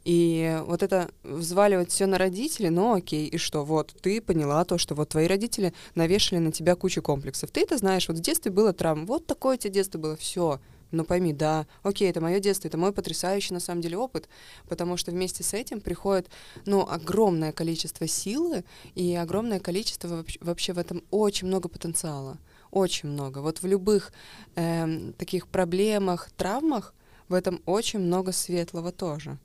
И 0.04 0.60
вот 0.66 0.82
это 0.82 1.08
взваливать 1.22 1.90
все 1.90 2.06
на 2.06 2.18
родителей, 2.18 2.68
ну 2.70 2.92
окей, 2.94 3.26
и 3.26 3.38
что, 3.38 3.64
вот 3.64 3.94
ты 4.02 4.20
поняла 4.20 4.64
то, 4.64 4.76
что 4.78 4.94
вот 4.94 5.08
твои 5.08 5.26
родители 5.26 5.72
навешали 5.94 6.38
на 6.40 6.52
тебя 6.52 6.74
кучу 6.74 7.00
комплексов. 7.02 7.50
Ты 7.50 7.62
это 7.62 7.78
знаешь, 7.78 8.08
вот 8.08 8.18
в 8.18 8.20
детстве 8.20 8.50
было 8.52 8.72
травм, 8.74 9.06
вот 9.06 9.26
такое 9.26 9.54
у 9.56 9.58
тебя 9.58 9.72
детство 9.72 9.98
было, 9.98 10.16
все. 10.16 10.58
Но 10.90 11.04
пойми, 11.04 11.32
да, 11.32 11.66
окей, 11.82 12.10
это 12.10 12.20
мое 12.20 12.40
детство, 12.40 12.68
это 12.68 12.76
мой 12.78 12.92
потрясающий 12.92 13.54
на 13.54 13.60
самом 13.60 13.80
деле 13.80 13.96
опыт, 13.96 14.28
потому 14.68 14.96
что 14.96 15.10
вместе 15.10 15.42
с 15.42 15.54
этим 15.54 15.80
приходит, 15.80 16.28
ну, 16.66 16.86
огромное 16.88 17.52
количество 17.52 18.06
силы 18.06 18.64
и 18.94 19.14
огромное 19.14 19.60
количество 19.60 20.08
вообще, 20.08 20.38
вообще 20.40 20.72
в 20.72 20.78
этом 20.78 21.02
очень 21.10 21.46
много 21.46 21.68
потенциала, 21.68 22.38
очень 22.70 23.08
много. 23.08 23.38
Вот 23.38 23.62
в 23.62 23.66
любых 23.66 24.12
эм, 24.56 25.12
таких 25.12 25.46
проблемах, 25.46 26.30
травмах 26.36 26.94
в 27.28 27.34
этом 27.34 27.62
очень 27.66 28.00
много 28.00 28.32
светлого 28.32 28.90
тоже. 28.90 29.38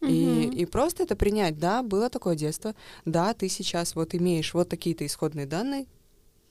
И, 0.00 0.48
Мгм. 0.50 0.58
и 0.60 0.64
просто 0.64 1.02
это 1.02 1.16
принять, 1.16 1.58
да, 1.58 1.82
было 1.82 2.08
такое 2.08 2.36
детство, 2.36 2.74
да, 3.04 3.34
ты 3.34 3.48
сейчас 3.48 3.94
вот 3.96 4.14
имеешь 4.14 4.54
вот 4.54 4.68
такие-то 4.68 5.04
исходные 5.04 5.44
данные, 5.46 5.86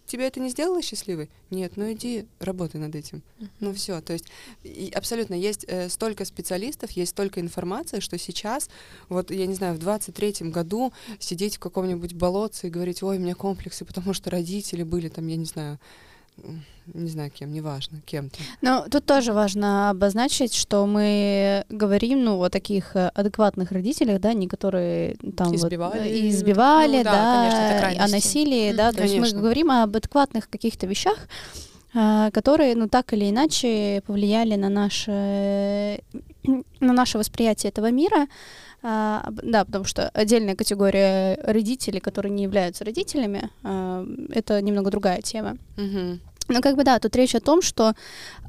тебя 0.07 0.27
это 0.27 0.39
не 0.39 0.49
сделало 0.49 0.81
счастливой? 0.81 1.29
Нет, 1.49 1.73
ну 1.75 1.91
иди 1.91 2.25
работай 2.39 2.79
над 2.79 2.95
этим. 2.95 3.21
Ну 3.59 3.73
все, 3.73 4.01
то 4.01 4.13
есть 4.13 4.25
и 4.63 4.91
абсолютно 4.95 5.35
есть 5.35 5.65
э, 5.67 5.89
столько 5.89 6.25
специалистов, 6.25 6.91
есть 6.91 7.11
столько 7.11 7.39
информации, 7.39 7.99
что 7.99 8.17
сейчас, 8.17 8.69
вот 9.09 9.31
я 9.31 9.45
не 9.45 9.53
знаю, 9.53 9.75
в 9.75 9.79
23-м 9.79 10.51
году 10.51 10.93
сидеть 11.19 11.57
в 11.57 11.59
каком-нибудь 11.59 12.13
болотце 12.13 12.67
и 12.67 12.71
говорить, 12.71 13.03
ой, 13.03 13.17
у 13.17 13.19
меня 13.19 13.35
комплексы, 13.35 13.85
потому 13.85 14.13
что 14.13 14.29
родители 14.29 14.83
были 14.83 15.09
там, 15.09 15.27
я 15.27 15.35
не 15.35 15.45
знаю, 15.45 15.79
не 16.93 17.09
знаю 17.09 17.31
кем, 17.31 17.51
неважно, 17.51 18.01
кем-то. 18.05 18.39
Но 18.61 18.85
тут 18.89 19.05
тоже 19.05 19.33
важно 19.33 19.89
обозначить, 19.89 20.53
что 20.53 20.85
мы 20.85 21.65
говорим, 21.69 22.23
ну, 22.23 22.41
о 22.41 22.49
таких 22.49 22.95
э, 22.95 23.09
адекватных 23.13 23.71
родителях, 23.71 24.21
да, 24.21 24.33
не 24.33 24.47
которые 24.47 25.15
там 25.35 25.49
вот, 25.49 25.55
Избивали. 25.55 26.09
э, 26.09 26.29
избивали, 26.29 26.97
Ну 26.97 27.03
да, 27.03 27.11
да, 27.11 27.79
конечно, 27.81 28.05
о 28.05 28.07
насилии, 28.07 28.71
да, 28.71 28.91
то 28.91 29.01
есть 29.01 29.15
мы 29.15 29.21
Конечно. 29.21 29.41
говорим 29.41 29.71
об 29.71 29.95
адекватных 29.95 30.49
каких-то 30.49 30.87
вещах, 30.87 31.27
а, 31.93 32.31
которые, 32.31 32.75
ну, 32.75 32.87
так 32.87 33.13
или 33.13 33.29
иначе 33.29 34.01
повлияли 34.05 34.55
на 34.55 34.69
наше, 34.69 36.01
на 36.79 36.93
наше 36.93 37.17
восприятие 37.17 37.69
этого 37.71 37.91
мира, 37.91 38.27
А, 38.83 39.27
да, 39.43 39.65
потому 39.65 39.85
что 39.85 40.09
отдельная 40.09 40.55
категория 40.55 41.39
родителей, 41.43 41.99
которые 41.99 42.31
не 42.31 42.43
являются 42.43 42.85
родителями, 42.85 43.49
а, 43.63 44.05
это 44.29 44.61
немного 44.61 44.91
другая 44.91 45.21
тема. 45.21 45.57
Мгм. 45.77 46.21
Ну, 46.49 46.61
как 46.61 46.75
бы 46.75 46.83
да, 46.83 46.99
тут 46.99 47.15
речь 47.15 47.35
о 47.35 47.39
том, 47.39 47.61
что 47.61 47.93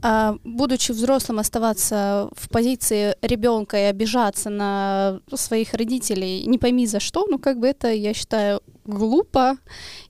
а, 0.02 0.36
будучи 0.44 0.92
взрослым, 0.92 1.38
оставаться 1.38 2.28
в 2.36 2.48
позиции 2.48 3.16
ребенка 3.22 3.76
и 3.76 3.90
обижаться 3.90 4.50
на 4.50 5.20
своих 5.34 5.74
родителей, 5.74 6.44
не 6.46 6.58
пойми 6.58 6.86
за 6.86 7.00
что, 7.00 7.26
ну, 7.28 7.38
как 7.38 7.58
бы 7.58 7.66
это, 7.66 7.92
я 7.92 8.14
считаю, 8.14 8.60
глупо 8.84 9.56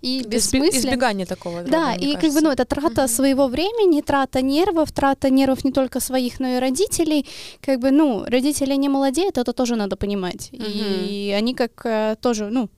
и 0.02 0.23
бессмысленно. 0.23 0.90
Избегание 0.90 1.26
такого. 1.26 1.62
Да, 1.62 1.95
мне 1.95 2.12
и 2.12 2.16
как 2.16 2.33
бы, 2.33 2.40
ну, 2.40 2.50
это 2.50 2.64
трата 2.64 3.02
Мгм. 3.02 3.09
своего 3.09 3.47
времени, 3.49 4.02
трата 4.02 4.40
нервов, 4.42 4.92
трата 4.92 5.30
нервов 5.30 5.64
не 5.64 5.73
только 5.73 6.00
своих, 6.00 6.40
но 6.40 6.49
и 6.49 6.59
родителей. 6.61 7.26
Как 7.61 7.80
бы, 7.80 7.90
ну, 7.90 8.25
родители 8.26 8.76
не 8.76 8.88
молодеют, 8.88 9.38
это 9.38 9.52
тоже 9.52 9.76
надо 9.76 9.97
понимать. 9.97 10.50
И 10.52 11.35
они 11.38 11.54
как 11.54 11.87
э, 11.87 12.16
тоже, 12.21 12.50
ну, 12.50 12.68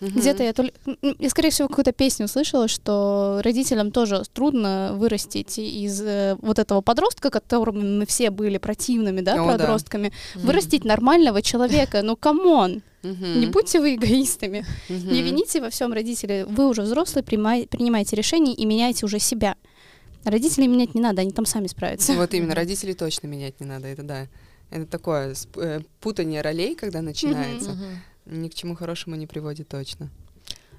Мгм. 0.00 0.18
где-то 0.20 0.42
я 0.42 0.52
только... 0.52 0.72
Я, 1.18 1.30
скорее 1.30 1.50
всего, 1.50 1.68
какую-то 1.68 1.92
песню 1.92 2.28
слышала, 2.28 2.68
что 2.68 3.40
родителям 3.44 3.90
тоже 3.90 4.22
трудно 4.32 4.92
вырастить 4.94 5.58
из 5.58 6.00
э, 6.02 6.36
вот 6.42 6.58
этого 6.58 6.80
подростка, 6.80 7.30
которым 7.30 7.98
мы 8.00 8.06
все 8.06 8.30
были 8.30 8.58
противными, 8.58 9.20
да, 9.20 9.34
О, 9.42 9.46
да. 9.46 9.52
подростками, 9.58 10.12
Мгм. 10.34 10.46
вырастить 10.46 10.84
нормального 10.84 11.42
человека. 11.42 12.02
Ну, 12.02 12.16
come 12.16 12.54
on, 12.54 12.82
Мгм. 13.02 13.40
не 13.40 13.46
будьте 13.46 13.80
вы 13.80 13.94
эгоистами. 13.94 14.66
Мгм. 14.88 15.12
Не 15.12 15.22
вините 15.22 15.60
во 15.60 15.70
всем 15.70 15.92
родителей. 15.92 16.44
Вы 16.44 16.68
уже 16.68 16.82
взрослые, 16.82 17.22
примай- 17.24 17.66
принимайте 17.68 18.16
решения 18.16 18.52
и 18.54 18.64
меняйте 18.66 19.06
уже 19.06 19.18
себя. 19.18 19.56
Родителей 20.24 20.66
менять 20.68 20.94
не 20.94 21.00
надо, 21.02 21.20
они 21.22 21.30
там 21.32 21.44
сами 21.46 21.66
справятся. 21.66 22.14
Вот 22.14 22.32
именно, 22.34 22.54
родителей 22.54 22.94
точно 22.94 23.26
менять 23.26 23.60
не 23.60 23.66
надо, 23.66 23.86
это 23.88 24.02
да. 24.02 24.26
Это 24.70 24.86
такое 24.86 25.34
э, 25.56 25.80
путание 26.00 26.40
ролей, 26.40 26.74
когда 26.74 27.02
начинается, 27.02 27.70
Мгм. 27.72 27.84
Ни 28.26 28.48
к 28.48 28.54
чему 28.54 28.74
хорошему 28.74 29.16
не 29.16 29.26
приводит 29.26 29.68
точно. 29.68 30.10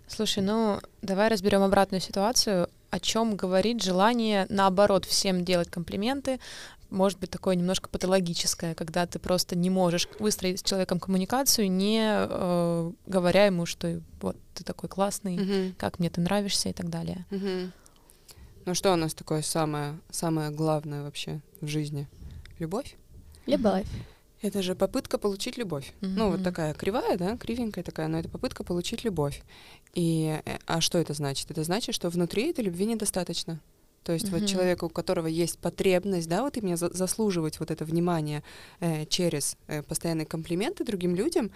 Слушай, 0.08 0.44
ну 0.44 0.80
давай 1.02 1.30
разберем 1.30 1.62
обратную 1.64 2.02
ситуацию. 2.02 2.70
О 2.92 3.00
чем 3.00 3.36
говорит 3.36 3.84
желание, 3.84 4.46
наоборот, 4.50 5.06
всем 5.06 5.44
делать 5.44 5.70
комплименты? 5.70 6.40
Может 6.92 7.20
быть, 7.20 7.32
такое 7.32 7.56
немножко 7.56 7.90
патологическое, 7.90 8.76
когда 8.76 9.06
ты 9.08 9.18
просто 9.20 9.56
не 9.58 9.70
можешь 9.72 10.08
выстроить 10.20 10.60
с 10.60 10.64
человеком 10.64 11.00
коммуникацию, 11.00 11.70
не 11.70 12.00
э, 12.08 12.92
говоря 13.08 13.48
ему, 13.48 13.66
что 13.66 14.00
вот 14.22 14.38
ты 14.54 14.64
такой 14.64 14.88
классный, 14.88 15.36
Мгм. 15.38 15.76
как 15.78 15.98
мне 16.00 16.10
ты 16.12 16.22
нравишься 16.22 16.70
и 16.70 16.74
так 16.74 16.90
далее. 16.90 17.26
Мгм. 17.32 17.74
Ну 18.66 18.76
что 18.76 18.94
у 18.94 18.96
нас 18.96 19.14
такое 19.14 19.42
самое, 19.42 20.00
самое 20.12 20.52
главное 20.52 21.04
вообще 21.04 21.42
в 21.62 21.68
жизни? 21.68 22.08
Любовь? 22.60 22.96
Любовь. 23.48 23.86
Это 24.42 24.62
же 24.62 24.76
попытка 24.76 25.18
получить 25.18 25.58
любовь. 25.58 25.94
Ну, 26.02 26.32
вот 26.32 26.44
такая 26.44 26.74
кривая, 26.74 27.18
да, 27.18 27.38
кривенькая 27.38 27.84
такая, 27.84 28.08
но 28.08 28.20
это 28.20 28.30
попытка 28.30 28.64
получить 28.64 29.04
любовь. 29.04 29.42
И, 29.94 30.40
э, 30.46 30.58
а 30.66 30.82
что 30.82 30.98
это 30.98 31.14
значит? 31.14 31.50
Это 31.52 31.64
значит, 31.64 31.96
что 31.96 32.10
внутри 32.10 32.50
этой 32.50 32.64
любви 32.66 32.86
недостаточно. 32.86 33.60
То 34.04 34.12
есть 34.14 34.30
Мгм. 34.32 34.40
вот 34.42 34.48
человеку, 34.48 34.86
у 34.86 34.90
которого 34.90 35.26
есть 35.26 35.58
потребность, 35.58 36.30
да, 36.30 36.44
вот 36.44 36.58
именно 36.58 36.78
за- 36.78 36.94
заслуживать 36.94 37.60
вот 37.60 37.72
это 37.72 37.86
внимание 37.86 38.44
э, 38.80 39.06
через 39.08 39.58
э, 39.68 39.82
постоянные 39.82 40.28
комплименты 40.28 40.84
другим 40.86 41.16
людям, 41.16 41.50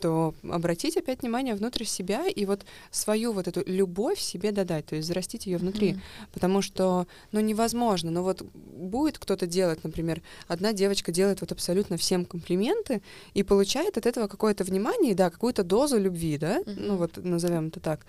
то 0.00 0.34
обратить 0.50 0.96
опять 0.96 1.22
внимание 1.22 1.54
внутрь 1.54 1.84
себя 1.84 2.26
и 2.26 2.44
вот 2.44 2.64
свою 2.90 3.32
вот 3.32 3.48
эту 3.48 3.62
любовь 3.66 4.18
себе 4.18 4.52
додать, 4.52 4.86
то 4.86 4.96
есть 4.96 5.08
зарастить 5.08 5.46
ее 5.46 5.58
внутри. 5.58 5.92
Мгм. 5.92 6.02
Потому 6.32 6.62
что, 6.62 7.06
ну, 7.32 7.40
невозможно. 7.40 8.10
Но 8.10 8.22
вот 8.22 8.42
будет 8.42 9.18
кто-то 9.18 9.46
делать, 9.46 9.82
например, 9.84 10.22
одна 10.48 10.72
девочка 10.72 11.12
делает 11.12 11.40
вот 11.40 11.52
абсолютно 11.52 11.96
всем 11.96 12.24
комплименты 12.24 13.02
и 13.34 13.42
получает 13.42 13.96
от 13.96 14.06
этого 14.06 14.28
какое-то 14.28 14.64
внимание, 14.64 15.14
да, 15.14 15.30
какую-то 15.30 15.64
дозу 15.64 15.98
любви, 15.98 16.38
да, 16.38 16.62
ну 16.66 16.72
Мгм. 16.94 16.96
вот 16.96 17.16
назовем 17.16 17.68
это 17.68 17.80
так. 17.80 18.06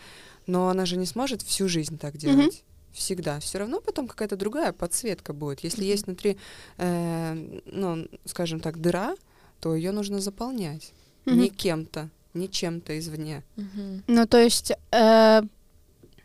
Но 0.48 0.70
она 0.70 0.86
же 0.86 0.98
не 0.98 1.06
сможет 1.06 1.42
всю 1.42 1.68
жизнь 1.68 1.98
так 1.98 2.18
делать. 2.18 2.64
Всегда. 2.92 3.40
Все 3.42 3.58
равно 3.58 3.82
потом 3.82 4.08
какая-то 4.08 4.38
другая 4.38 4.72
подсветка 4.72 5.34
будет. 5.34 5.60
Если 5.66 5.82
Мгм. 5.82 5.90
есть 5.90 6.06
внутри, 6.08 6.38
э, 6.78 7.62
ну, 7.66 8.08
скажем 8.24 8.60
так, 8.62 8.80
дыра, 8.80 9.16
то 9.60 9.76
ее 9.76 9.92
нужно 9.92 10.20
заполнять. 10.22 10.94
Не 11.26 11.50
кем-то, 11.50 12.10
не 12.34 12.50
чем-то 12.50 12.98
извне. 13.00 13.44
Мгм. 13.56 14.04
Ну, 14.08 14.26
то 14.28 14.38
есть, 14.38 14.72
э, 14.92 15.42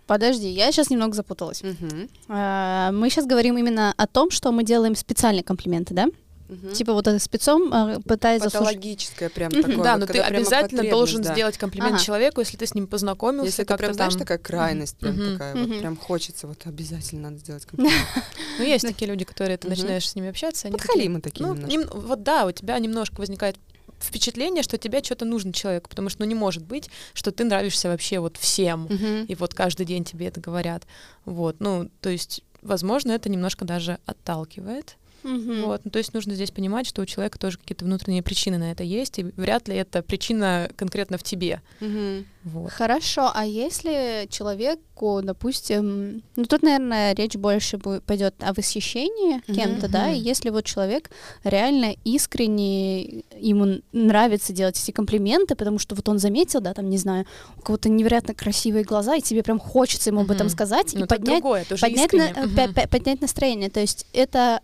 подожди, 0.06 0.48
я 0.48 0.72
сейчас 0.72 0.90
немного 0.90 1.14
запуталась. 1.14 1.62
Э, 2.28 2.90
мы 2.92 3.10
сейчас 3.10 3.26
говорим 3.26 3.56
именно 3.56 3.94
о 3.96 4.06
том, 4.06 4.30
что 4.30 4.52
мы 4.52 4.64
делаем 4.64 4.94
специальные 4.94 5.44
комплименты, 5.44 5.94
да? 5.94 6.08
Мгм. 6.50 6.72
Типа 6.72 6.94
вот 6.94 7.06
это 7.06 7.20
спецом 7.20 7.72
э, 7.72 8.00
пытается 8.00 8.48
заслужить. 8.48 8.74
Патологическое 8.74 9.30
прям 9.30 9.52
Мгм. 9.52 9.62
такое. 9.62 9.84
да, 9.84 9.92
вот, 9.92 10.00
но 10.00 10.06
ты 10.06 10.12
когда 10.14 10.24
прямо 10.28 10.38
обязательно 10.38 10.90
должен 10.90 11.22
да. 11.22 11.32
сделать 11.32 11.56
комплимент 11.56 11.94
Ага. 11.94 12.04
человеку, 12.04 12.40
если 12.40 12.56
ты 12.56 12.66
с 12.66 12.74
ним 12.74 12.88
познакомился. 12.88 13.46
Если 13.46 13.62
это 13.62 13.76
прям, 13.76 13.94
знаешь, 13.94 14.14
там. 14.14 14.20
такая 14.20 14.38
крайность, 14.38 14.96
прям 14.96 15.14
Мгм. 15.14 15.32
такая, 15.32 15.54
вот 15.54 15.68
Мгм. 15.68 15.78
прям 15.78 15.96
хочется, 15.96 16.48
вот 16.48 16.66
обязательно 16.66 17.30
надо 17.30 17.38
сделать 17.38 17.64
комплимент. 17.70 18.02
Ну, 18.58 18.64
есть 18.64 18.84
такие 18.84 19.06
люди, 19.08 19.24
которые 19.24 19.58
ты 19.58 19.68
начинаешь 19.68 20.08
с 20.08 20.16
ними 20.16 20.28
общаться. 20.28 20.68
Подхалимы 20.70 21.20
такие 21.20 21.46
Ну, 21.46 21.86
вот 21.94 22.22
да, 22.24 22.46
у 22.46 22.50
тебя 22.50 22.76
немножко 22.80 23.20
возникает 23.20 23.56
впечатление, 24.04 24.62
что 24.62 24.78
тебе 24.78 25.02
что-то 25.02 25.24
нужно 25.24 25.52
человеку, 25.52 25.88
потому 25.88 26.08
что, 26.08 26.22
ну, 26.22 26.26
не 26.28 26.34
может 26.34 26.64
быть, 26.64 26.90
что 27.14 27.30
ты 27.32 27.44
нравишься 27.44 27.88
вообще 27.88 28.18
вот 28.20 28.36
всем, 28.36 28.82
Мгм. 28.90 29.24
и 29.24 29.34
вот 29.34 29.54
каждый 29.54 29.86
день 29.86 30.04
тебе 30.04 30.26
это 30.26 30.40
говорят. 30.40 30.84
Вот, 31.24 31.56
ну, 31.60 31.90
то 32.00 32.10
есть, 32.10 32.42
возможно, 32.62 33.12
это 33.12 33.28
немножко 33.28 33.64
даже 33.64 33.98
отталкивает. 34.06 34.96
Мгм. 35.22 35.64
Вот, 35.66 35.82
ну, 35.84 35.90
то 35.90 35.98
есть 35.98 36.14
нужно 36.14 36.34
здесь 36.34 36.50
понимать, 36.50 36.86
что 36.86 37.02
у 37.02 37.06
человека 37.06 37.38
тоже 37.38 37.58
какие-то 37.58 37.84
внутренние 37.84 38.22
причины 38.22 38.58
на 38.58 38.72
это 38.72 38.82
есть, 38.82 39.18
и 39.18 39.24
вряд 39.36 39.68
ли 39.68 39.76
это 39.76 40.02
причина 40.02 40.70
конкретно 40.76 41.18
в 41.18 41.22
тебе. 41.22 41.60
Мгм. 41.80 42.26
Вот. 42.44 42.70
Хорошо, 42.70 43.30
а 43.34 43.44
если 43.44 44.26
человеку, 44.30 45.20
допустим, 45.22 46.22
ну 46.36 46.44
тут, 46.46 46.62
наверное, 46.62 47.14
речь 47.14 47.34
больше 47.34 47.76
пойдет 47.78 48.34
о 48.40 48.54
восхищении 48.54 49.42
Мгм. 49.46 49.54
кем-то, 49.54 49.88
да, 49.88 50.10
и 50.10 50.18
если 50.18 50.48
вот 50.50 50.64
человек 50.64 51.10
реально 51.44 51.94
искренне, 52.04 53.22
ему 53.38 53.80
нравится 53.92 54.52
делать 54.52 54.80
эти 54.82 54.90
комплименты, 54.90 55.54
потому 55.54 55.78
что 55.78 55.94
вот 55.94 56.08
он 56.08 56.18
заметил, 56.18 56.60
да, 56.60 56.72
там, 56.74 56.88
не 56.88 56.98
знаю, 56.98 57.26
у 57.58 57.60
кого-то 57.60 57.88
невероятно 57.88 58.34
красивые 58.34 58.84
глаза, 58.84 59.16
и 59.16 59.20
тебе 59.20 59.42
прям 59.42 59.58
хочется 59.58 60.10
ему 60.10 60.22
об 60.22 60.30
этом 60.30 60.48
сказать 60.48 60.94
Ну, 60.94 61.04
и 61.04 61.06
поднять, 61.06 61.40
другое, 61.40 61.64
поднять, 61.64 62.12
на- 62.12 62.30
пя- 62.30 62.88
поднять 62.88 63.20
настроение. 63.20 63.68
То 63.70 63.80
есть 63.80 64.06
это 64.12 64.60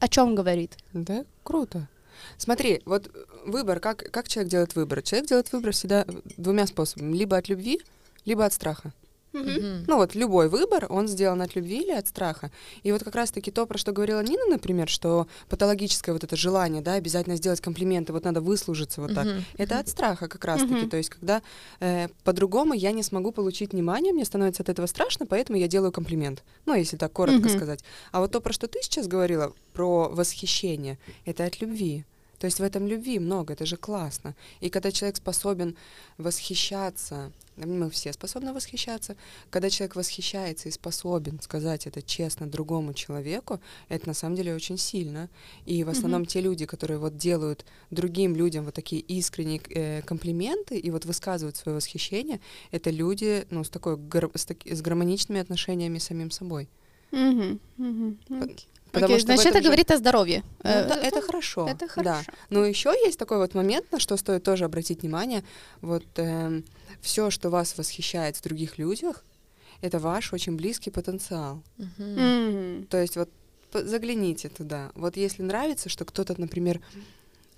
о 0.00 0.08
чем 0.08 0.34
говорит? 0.34 0.76
Да, 0.92 1.24
круто. 1.42 1.88
Смотри, 2.36 2.82
вот 2.84 3.10
выбор, 3.46 3.80
как, 3.80 4.10
как 4.10 4.28
человек 4.28 4.50
делает 4.50 4.74
выбор? 4.74 5.02
Человек 5.02 5.28
делает 5.28 5.52
выбор 5.52 5.72
всегда 5.72 6.04
двумя 6.36 6.66
способами. 6.66 7.16
Либо 7.16 7.36
от 7.36 7.48
любви, 7.48 7.80
либо 8.24 8.44
от 8.44 8.52
страха. 8.52 8.92
Ну 9.32 9.96
вот 9.96 10.14
любой 10.14 10.48
выбор, 10.48 10.86
он 10.88 11.08
сделан 11.08 11.42
от 11.42 11.54
любви 11.54 11.82
или 11.82 11.92
от 11.92 12.06
страха. 12.06 12.50
И 12.82 12.92
вот 12.92 13.04
как 13.04 13.14
раз-таки 13.14 13.50
то, 13.50 13.66
про 13.66 13.78
что 13.78 13.92
говорила 13.92 14.22
Нина, 14.22 14.46
например, 14.46 14.88
что 14.88 15.26
патологическое 15.48 16.12
вот 16.12 16.24
это 16.24 16.36
желание, 16.36 16.82
да, 16.82 16.94
обязательно 16.94 17.36
сделать 17.36 17.60
комплименты, 17.60 18.12
вот 18.12 18.24
надо 18.24 18.40
выслужиться 18.40 19.00
вот 19.00 19.14
так. 19.14 19.26
Это 19.56 19.78
от 19.78 19.88
страха 19.88 20.28
как 20.28 20.44
раз-таки. 20.44 20.86
То 20.88 20.96
есть, 20.96 21.10
когда 21.10 21.42
э, 21.80 22.08
по-другому 22.24 22.74
я 22.74 22.92
не 22.92 23.02
смогу 23.02 23.32
получить 23.32 23.72
внимание, 23.72 24.12
мне 24.12 24.24
становится 24.24 24.62
от 24.62 24.68
этого 24.68 24.86
страшно, 24.86 25.26
поэтому 25.26 25.58
я 25.58 25.68
делаю 25.68 25.92
комплимент. 25.92 26.42
Ну, 26.66 26.74
если 26.74 26.96
так 26.96 27.12
коротко 27.12 27.48
сказать. 27.48 27.84
А 28.12 28.20
вот 28.20 28.32
то, 28.32 28.40
про 28.40 28.52
что 28.52 28.66
ты 28.66 28.80
сейчас 28.82 29.06
говорила, 29.06 29.52
про 29.72 30.08
восхищение, 30.08 30.98
это 31.24 31.44
от 31.44 31.60
любви. 31.60 32.04
То 32.38 32.46
есть 32.46 32.60
в 32.60 32.62
этом 32.62 32.86
любви 32.86 33.18
много, 33.18 33.52
это 33.54 33.66
же 33.66 33.76
классно. 33.76 34.34
И 34.60 34.70
когда 34.70 34.92
человек 34.92 35.16
способен 35.16 35.76
восхищаться, 36.18 37.32
мы 37.56 37.90
все 37.90 38.12
способны 38.12 38.52
восхищаться, 38.52 39.16
когда 39.50 39.70
человек 39.70 39.96
восхищается 39.96 40.68
и 40.68 40.72
способен 40.72 41.40
сказать 41.40 41.86
это 41.86 42.00
честно 42.00 42.46
другому 42.46 42.94
человеку, 42.94 43.60
это 43.88 44.06
на 44.06 44.14
самом 44.14 44.36
деле 44.36 44.54
очень 44.54 44.78
сильно. 44.78 45.28
И 45.66 45.82
в 45.82 45.88
основном 45.88 46.22
mm-hmm. 46.22 46.26
те 46.26 46.40
люди, 46.40 46.66
которые 46.66 46.98
вот 46.98 47.16
делают 47.16 47.64
другим 47.90 48.36
людям 48.36 48.64
вот 48.64 48.74
такие 48.74 49.02
искренние 49.02 49.60
э, 49.70 50.02
комплименты 50.02 50.78
и 50.78 50.90
вот 50.90 51.04
высказывают 51.04 51.56
свое 51.56 51.76
восхищение, 51.76 52.40
это 52.70 52.90
люди, 52.90 53.46
ну, 53.50 53.64
с 53.64 53.70
такой 53.70 53.98
с, 54.34 54.44
таки, 54.44 54.74
с 54.74 54.80
гармоничными 54.80 55.40
отношениями 55.40 55.98
с 55.98 56.04
самим 56.04 56.30
собой. 56.30 56.68
Mm-hmm. 57.10 57.58
Mm-hmm. 57.78 58.60
Потому 58.92 59.14
Окей, 59.14 59.18
что 59.18 59.34
значит, 59.34 59.46
это 59.46 59.58
же... 59.58 59.64
говорит 59.64 59.90
о 59.90 59.96
здоровье. 59.98 60.42
Ну, 60.62 60.70
это, 60.70 60.94
это 60.94 61.20
хорошо. 61.20 61.68
Это 61.68 61.88
хорошо. 61.88 62.24
Да. 62.26 62.34
Но 62.50 62.64
еще 62.64 62.90
есть 62.90 63.18
такой 63.18 63.38
вот 63.38 63.54
момент, 63.54 63.90
на 63.92 64.00
что 64.00 64.16
стоит 64.16 64.42
тоже 64.44 64.64
обратить 64.64 65.02
внимание. 65.02 65.44
Вот 65.82 66.06
э, 66.16 66.22
эм, 66.22 66.64
все, 67.00 67.30
что 67.30 67.50
вас 67.50 67.76
восхищает 67.76 68.36
в 68.36 68.42
других 68.42 68.78
людях, 68.78 69.24
это 69.82 69.98
ваш 69.98 70.32
очень 70.32 70.56
близкий 70.56 70.90
потенциал. 70.90 71.62
Uh-huh. 71.78 71.88
Mm-hmm. 71.98 72.86
То 72.86 73.00
есть 73.00 73.16
вот 73.16 73.30
загляните 73.72 74.48
туда. 74.48 74.90
Вот 74.94 75.16
если 75.16 75.42
нравится, 75.42 75.88
что 75.88 76.04
кто-то, 76.04 76.34
например, 76.40 76.80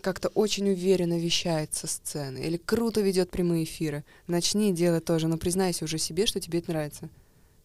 как-то 0.01 0.29
очень 0.29 0.69
уверенно 0.69 1.19
вещает 1.19 1.75
со 1.75 1.87
сцены 1.87 2.39
или 2.39 2.57
круто 2.57 3.01
ведет 3.01 3.31
прямые 3.31 3.65
эфиры, 3.65 4.05
начни 4.27 4.73
делать 4.73 5.05
тоже, 5.05 5.29
но 5.29 5.37
признайся 5.37 5.85
уже 5.85 5.99
себе, 5.99 6.27
что 6.27 6.41
тебе 6.41 6.59
это 6.59 6.73
нравится 6.73 7.09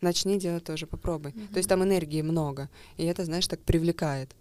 начни 0.02 0.40
делать 0.40 0.64
тоже, 0.64 0.88
попробуй. 0.88 1.32
Mm-hmm. 1.32 1.54
То 1.54 1.58
есть 1.58 1.70
там 1.70 1.84
энергии 1.84 2.22
много, 2.22 2.70
и 2.98 3.06
это, 3.06 3.26
знаешь, 3.26 3.48
так 3.48 3.60
привлекает. 3.62 4.36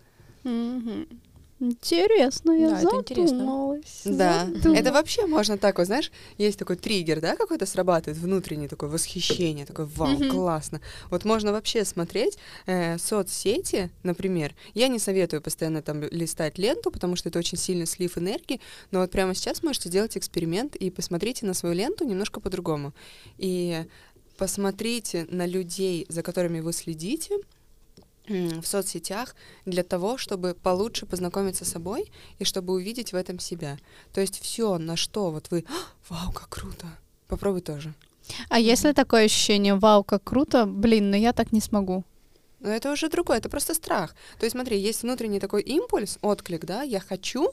Mm-hmm. 0.44 1.18
Интересно, 1.61 2.50
я 2.50 2.70
да, 2.70 2.80
задумалась. 2.80 4.00
Это 4.04 4.14
да, 4.16 4.46
задумалась. 4.46 4.80
это 4.80 4.92
вообще 4.92 5.26
можно 5.26 5.56
так 5.56 5.78
вот, 5.78 5.87
знаешь, 5.87 6.11
есть 6.37 6.58
такой 6.58 6.76
триггер, 6.76 7.20
да, 7.20 7.37
какой-то 7.37 7.64
срабатывает, 7.64 8.18
внутреннее 8.18 8.68
такое 8.68 8.90
восхищение, 8.90 9.64
такое 9.64 9.87
вау, 9.87 10.14
mm-hmm. 10.14 10.30
классно. 10.30 10.80
Вот 11.11 11.25
можно 11.25 11.52
вообще 11.52 11.84
смотреть 11.84 12.38
э, 12.66 12.99
соцсети, 12.99 13.90
например. 14.02 14.54
Я 14.75 14.88
не 14.88 14.99
советую 14.99 15.42
постоянно 15.42 15.80
там 15.80 16.02
листать 16.02 16.58
ленту, 16.58 16.90
потому 16.90 17.14
что 17.14 17.28
это 17.28 17.38
очень 17.38 17.56
сильный 17.56 17.87
слив 17.87 18.18
энергии, 18.18 18.61
но 18.90 19.00
вот 19.00 19.12
прямо 19.12 19.34
сейчас 19.34 19.62
можете 19.62 19.88
сделать 19.88 20.16
эксперимент 20.16 20.75
и 20.75 20.90
посмотрите 20.90 21.46
на 21.46 21.54
свою 21.54 21.75
ленту 21.75 22.04
немножко 22.04 22.40
по-другому. 22.40 22.92
И 23.38 23.87
посмотрите 24.37 25.26
на 25.31 25.47
людей, 25.47 26.07
за 26.09 26.23
которыми 26.23 26.61
вы 26.61 26.73
следите 26.73 27.38
в 28.26 28.64
соцсетях 28.64 29.37
для 29.67 29.83
того, 29.83 30.17
чтобы 30.17 30.55
получше 30.55 31.07
познакомиться 31.07 31.64
с 31.64 31.73
собой 31.73 32.11
и 32.38 32.45
чтобы 32.45 32.73
увидеть 32.73 33.12
в 33.12 33.17
этом 33.17 33.38
себя. 33.38 33.79
То 34.12 34.21
есть 34.21 34.41
все, 34.41 34.79
на 34.79 34.97
что 34.97 35.31
вот 35.31 35.50
вы, 35.50 35.64
«А, 35.69 35.75
вау, 36.09 36.33
как 36.33 36.49
круто, 36.49 36.87
попробуй 37.29 37.61
тоже. 37.61 37.93
А 38.49 38.59
если 38.59 38.93
такое 38.93 39.26
ощущение, 39.26 39.75
вау, 39.75 40.03
как 40.03 40.25
круто, 40.25 40.64
блин, 40.64 41.11
но 41.11 41.17
я 41.17 41.33
так 41.33 41.53
не 41.53 41.61
смогу? 41.61 42.05
Но 42.61 42.71
это 42.71 42.91
уже 42.91 43.11
другое, 43.11 43.38
это 43.38 43.50
просто 43.50 43.75
страх. 43.75 44.14
То 44.38 44.47
есть 44.47 44.53
смотри, 44.53 44.79
есть 44.79 45.03
внутренний 45.03 45.41
такой 45.41 45.61
импульс, 45.62 46.19
отклик, 46.23 46.64
да, 46.64 46.83
я 46.83 47.00
хочу, 47.00 47.53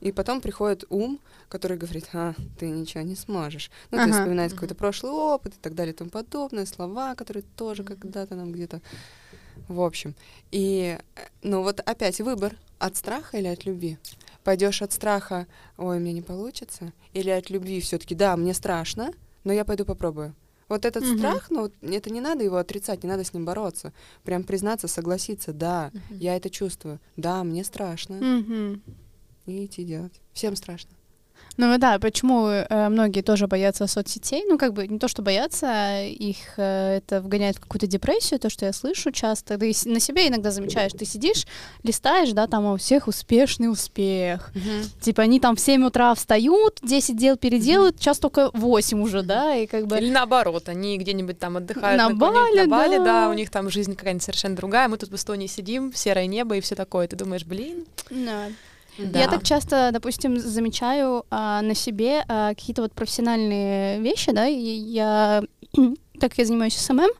и 0.00 0.12
потом 0.12 0.40
приходит 0.40 0.84
ум, 0.90 1.20
который 1.48 1.78
говорит, 1.78 2.08
а, 2.12 2.34
ты 2.58 2.68
ничего 2.68 3.02
не 3.02 3.16
сможешь. 3.16 3.70
Ну, 3.90 3.98
ага. 3.98 4.04
то 4.04 4.08
есть 4.08 4.20
вспоминает 4.20 4.52
какой-то 4.52 4.74
прошлый 4.74 5.12
опыт 5.12 5.54
и 5.54 5.58
так 5.60 5.74
далее 5.74 5.94
и 5.94 5.96
тому 5.96 6.10
подобное, 6.10 6.66
слова, 6.66 7.14
которые 7.14 7.44
тоже 7.56 7.82
когда-то 7.84 8.34
нам 8.34 8.52
где-то... 8.52 8.80
В 9.68 9.80
общем. 9.80 10.14
И, 10.52 10.98
ну 11.42 11.62
вот 11.62 11.80
опять 11.80 12.20
выбор, 12.20 12.56
от 12.78 12.94
страха 12.96 13.38
или 13.38 13.46
от 13.46 13.64
любви? 13.64 13.96
Пойдешь 14.44 14.82
от 14.82 14.92
страха, 14.92 15.46
ой, 15.78 15.98
мне 15.98 16.12
не 16.12 16.20
получится, 16.20 16.92
или 17.14 17.30
от 17.30 17.48
любви 17.48 17.80
все-таки, 17.80 18.14
да, 18.14 18.36
мне 18.36 18.52
страшно, 18.52 19.12
но 19.44 19.54
я 19.54 19.64
пойду 19.64 19.86
попробую. 19.86 20.34
Вот 20.68 20.84
этот 20.84 21.04
угу. 21.04 21.16
страх, 21.16 21.46
ну, 21.48 21.70
это 21.80 22.10
не 22.10 22.20
надо 22.20 22.44
его 22.44 22.58
отрицать, 22.58 23.02
не 23.02 23.08
надо 23.08 23.24
с 23.24 23.32
ним 23.32 23.46
бороться. 23.46 23.94
Прям 24.24 24.44
признаться, 24.44 24.88
согласиться, 24.88 25.54
да, 25.54 25.90
угу. 25.94 26.16
я 26.20 26.36
это 26.36 26.50
чувствую, 26.50 27.00
да, 27.16 27.42
мне 27.42 27.64
страшно. 27.64 28.16
Угу 28.18 28.80
идти 29.46 29.84
делать. 29.84 30.12
Всем 30.32 30.56
страшно. 30.56 30.90
Ну 31.56 31.78
да, 31.78 31.98
почему 31.98 32.48
э, 32.48 32.88
многие 32.90 33.22
тоже 33.22 33.46
боятся 33.46 33.86
соцсетей? 33.86 34.44
Ну, 34.46 34.58
как 34.58 34.74
бы 34.74 34.86
не 34.86 34.98
то, 34.98 35.08
что 35.08 35.22
боятся, 35.22 36.02
их 36.04 36.36
э, 36.58 36.98
это 36.98 37.22
вгоняет 37.22 37.56
в 37.56 37.60
какую-то 37.60 37.86
депрессию, 37.86 38.38
то, 38.38 38.50
что 38.50 38.66
я 38.66 38.74
слышу 38.74 39.10
часто. 39.10 39.56
Ты 39.56 39.72
на 39.86 39.98
себе 39.98 40.28
иногда 40.28 40.50
замечаешь, 40.50 40.92
ты 40.92 41.06
сидишь, 41.06 41.46
листаешь, 41.82 42.32
да, 42.32 42.46
там 42.46 42.66
у 42.66 42.76
всех 42.76 43.08
успешный 43.08 43.70
успех. 43.70 44.50
Uh-huh. 44.54 44.84
Типа 45.00 45.22
они 45.22 45.40
там 45.40 45.56
в 45.56 45.60
7 45.60 45.86
утра 45.86 46.14
встают, 46.14 46.78
10 46.82 47.16
дел 47.16 47.36
переделают, 47.36 47.96
uh-huh. 47.96 48.00
сейчас 48.00 48.18
только 48.18 48.50
8 48.52 49.00
уже, 49.00 49.22
да, 49.22 49.56
и 49.56 49.66
как 49.66 49.86
бы... 49.86 49.96
Или 49.96 50.10
наоборот, 50.10 50.68
они 50.68 50.98
где-нибудь 50.98 51.38
там 51.38 51.56
отдыхают. 51.56 51.98
На, 51.98 52.10
на 52.10 52.14
Бали, 52.14 52.60
на 52.60 52.66
Бали, 52.66 52.98
да. 52.98 53.04
да, 53.04 53.30
у 53.30 53.32
них 53.32 53.50
там 53.50 53.70
жизнь 53.70 53.96
какая-нибудь 53.96 54.24
совершенно 54.24 54.56
другая, 54.56 54.88
мы 54.88 54.98
тут 54.98 55.08
в 55.08 55.14
Эстонии 55.14 55.46
сидим, 55.46 55.94
серое 55.94 56.26
небо 56.26 56.54
и 56.54 56.60
все 56.60 56.74
такое. 56.74 57.08
Ты 57.08 57.16
думаешь, 57.16 57.44
блин... 57.46 57.86
Да. 58.10 58.48
Да. 58.98 59.18
Я 59.18 59.28
так 59.28 59.42
часто, 59.42 59.90
допустим, 59.92 60.38
замечаю 60.38 61.24
а, 61.30 61.62
на 61.62 61.74
себе 61.74 62.24
а, 62.28 62.54
какие-то 62.54 62.82
вот 62.82 62.92
профессиональные 62.92 64.00
вещи, 64.00 64.32
да, 64.32 64.46
и 64.46 64.56
я, 64.56 65.42
так 66.20 66.30
как 66.30 66.38
я 66.38 66.44
занимаюсь 66.44 66.76
SMM, 66.76 67.10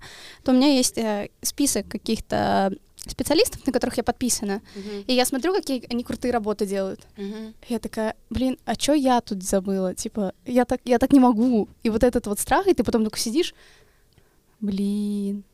то 0.44 0.52
у 0.52 0.54
меня 0.54 0.68
есть 0.68 0.98
а, 0.98 1.28
список 1.42 1.88
каких-то 1.88 2.72
специалистов, 3.06 3.64
на 3.66 3.72
которых 3.72 3.96
я 3.98 4.02
подписана, 4.02 4.62
uh-huh. 4.74 5.04
и 5.06 5.12
я 5.12 5.24
смотрю, 5.24 5.54
какие 5.54 5.84
они 5.90 6.02
крутые 6.02 6.32
работы 6.32 6.66
делают. 6.66 7.06
Uh-huh. 7.16 7.54
Я 7.68 7.78
такая, 7.78 8.16
блин, 8.30 8.58
а 8.64 8.74
чё 8.74 8.94
я 8.94 9.20
тут 9.20 9.42
забыла? 9.44 9.94
Типа, 9.94 10.32
я 10.44 10.64
так, 10.64 10.80
я 10.84 10.98
так 10.98 11.12
не 11.12 11.20
могу. 11.20 11.68
И 11.84 11.90
вот 11.90 12.02
этот 12.02 12.26
вот 12.26 12.40
страх, 12.40 12.66
и 12.66 12.74
ты 12.74 12.82
потом 12.82 13.02
только 13.02 13.18
сидишь, 13.18 13.54
блин, 14.60 15.44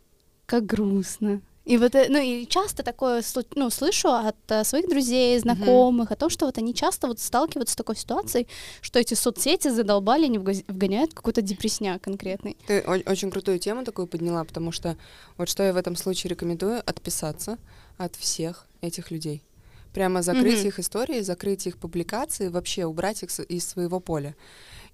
как 0.46 0.64
грустно. 0.64 1.42
И 1.64 1.78
вот, 1.78 1.94
э, 1.94 2.06
ну, 2.08 2.18
и 2.18 2.46
часто 2.46 2.82
такое, 2.82 3.22
ну, 3.54 3.70
слышу 3.70 4.08
от 4.08 4.36
uh, 4.48 4.64
своих 4.64 4.88
друзей, 4.88 5.38
знакомых, 5.38 6.10
mm-hmm. 6.10 6.14
о 6.14 6.16
том, 6.16 6.30
что 6.30 6.46
вот 6.46 6.58
они 6.58 6.74
часто 6.74 7.06
вот 7.06 7.20
сталкиваются 7.20 7.74
с 7.74 7.76
такой 7.76 7.96
ситуацией, 7.96 8.48
что 8.80 8.98
эти 8.98 9.14
соцсети 9.14 9.68
задолбали, 9.68 10.26
не 10.26 10.38
вгоняют 10.38 11.14
какой-то 11.14 11.40
депресняк 11.40 12.02
конкретный. 12.02 12.56
Ты 12.66 12.80
очень 12.80 13.30
крутую 13.30 13.58
тему 13.58 13.84
такую 13.84 14.08
подняла, 14.08 14.44
потому 14.44 14.72
что 14.72 14.96
вот 15.36 15.48
что 15.48 15.62
я 15.62 15.72
в 15.72 15.76
этом 15.76 15.94
случае 15.94 16.30
рекомендую, 16.30 16.82
отписаться 16.84 17.58
от 17.96 18.16
всех 18.16 18.66
этих 18.80 19.10
людей. 19.10 19.42
Прямо 19.92 20.22
закрыть 20.22 20.64
mm-hmm. 20.64 20.68
их 20.68 20.78
истории, 20.78 21.20
закрыть 21.20 21.66
их 21.66 21.76
публикации, 21.76 22.48
вообще 22.48 22.86
убрать 22.86 23.22
их 23.22 23.38
из 23.40 23.68
своего 23.68 24.00
поля. 24.00 24.34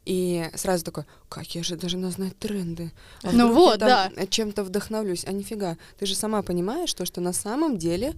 И 0.08 0.48
сразу 0.54 0.86
такой, 0.86 1.04
как 1.28 1.54
я 1.54 1.62
же 1.62 1.76
должна 1.76 2.10
знать 2.10 2.38
тренды. 2.38 2.92
А 3.22 3.30
ну 3.30 3.52
вот, 3.52 3.78
да. 3.78 4.10
Чем-то 4.30 4.64
вдохновлюсь. 4.64 5.26
А 5.26 5.32
нифига. 5.32 5.76
Ты 5.98 6.06
же 6.06 6.14
сама 6.14 6.40
понимаешь, 6.40 6.94
то, 6.94 7.04
что 7.04 7.20
на 7.20 7.34
самом 7.34 7.76
деле 7.76 8.14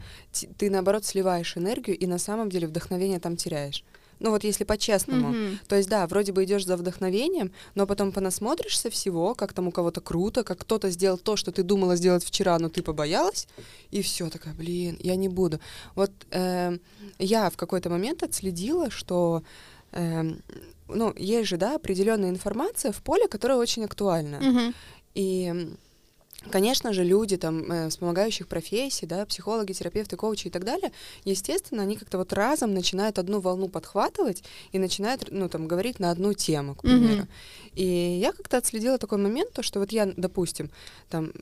ты, 0.57 0.71
наоборот, 0.71 1.05
сливаешь 1.05 1.57
энергию 1.57 1.99
и 1.99 2.07
на 2.07 2.19
самом 2.19 2.49
деле 2.49 2.69
вдохновение 2.69 3.19
там 3.19 3.37
теряешь. 3.37 3.83
Ну 4.21 4.31
вот 4.31 4.45
если 4.45 4.63
по-честному. 4.63 5.35
Mm-hmm. 5.35 5.59
То 5.67 5.77
есть 5.77 5.89
да, 5.89 6.07
вроде 6.07 6.31
бы 6.31 6.45
идешь 6.45 6.65
за 6.65 6.77
вдохновением, 6.77 7.51
но 7.75 7.89
потом 7.89 8.13
понасмотришься 8.13 8.89
всего, 8.89 9.35
как 9.35 9.53
там 9.53 9.67
у 9.67 9.73
кого-то 9.73 10.01
круто, 10.01 10.45
как 10.45 10.61
кто-то 10.61 10.91
сделал 10.91 11.19
то, 11.19 11.35
что 11.35 11.51
ты 11.51 11.65
думала 11.65 11.97
сделать 11.97 12.23
вчера, 12.23 12.59
но 12.61 12.69
ты 12.69 12.83
побоялась, 12.83 13.49
и 13.91 14.01
все 14.03 14.31
такая, 14.31 14.55
блин, 14.55 14.97
я 15.01 15.17
не 15.17 15.29
буду. 15.29 15.59
Вот 15.97 16.13
э, 16.31 16.79
я 17.19 17.51
в 17.51 17.57
какой-то 17.57 17.91
момент 17.91 18.23
отследила, 18.23 18.91
что 18.91 19.43
ну, 19.93 21.15
есть 21.17 21.49
же, 21.49 21.57
да, 21.57 21.77
определенная 21.77 22.31
информация 22.31 22.93
в 22.93 23.03
поле, 23.03 23.29
которая 23.29 23.59
очень 23.59 23.85
актуальна. 23.85 24.37
Uh-huh. 24.37 24.75
И 25.15 25.75
Конечно 26.49 26.95
же, 26.95 27.05
люди 27.05 27.37
там 27.37 27.71
э, 27.71 27.91
с 27.91 27.99
помогающих 27.99 28.49
профессий, 28.49 29.05
да, 29.05 29.27
психологи, 29.27 29.73
терапевты, 29.73 30.17
коучи 30.17 30.47
и 30.47 30.51
так 30.51 30.65
далее, 30.65 30.91
естественно, 31.25 31.83
они 31.83 31.97
как-то 31.97 32.17
вот 32.17 32.33
разом 32.33 32.73
начинают 32.73 33.19
одну 33.19 33.41
волну 33.41 33.69
подхватывать 33.69 34.43
и 34.73 34.79
начинают, 34.79 35.29
ну, 35.31 35.51
там, 35.51 35.69
говорить 35.69 36.01
на 36.01 36.11
одну 36.11 36.33
тему, 36.33 36.75
к 36.75 36.83
примеру. 36.83 37.23
Mm-hmm. 37.23 37.73
И 37.75 38.19
я 38.19 38.33
как-то 38.33 38.57
отследила 38.57 38.97
такой 38.97 39.19
момент, 39.19 39.53
то, 39.53 39.63
что 39.63 39.81
вот 39.81 39.93
я, 39.93 40.07
допустим, 40.17 40.71
там, 41.11 41.33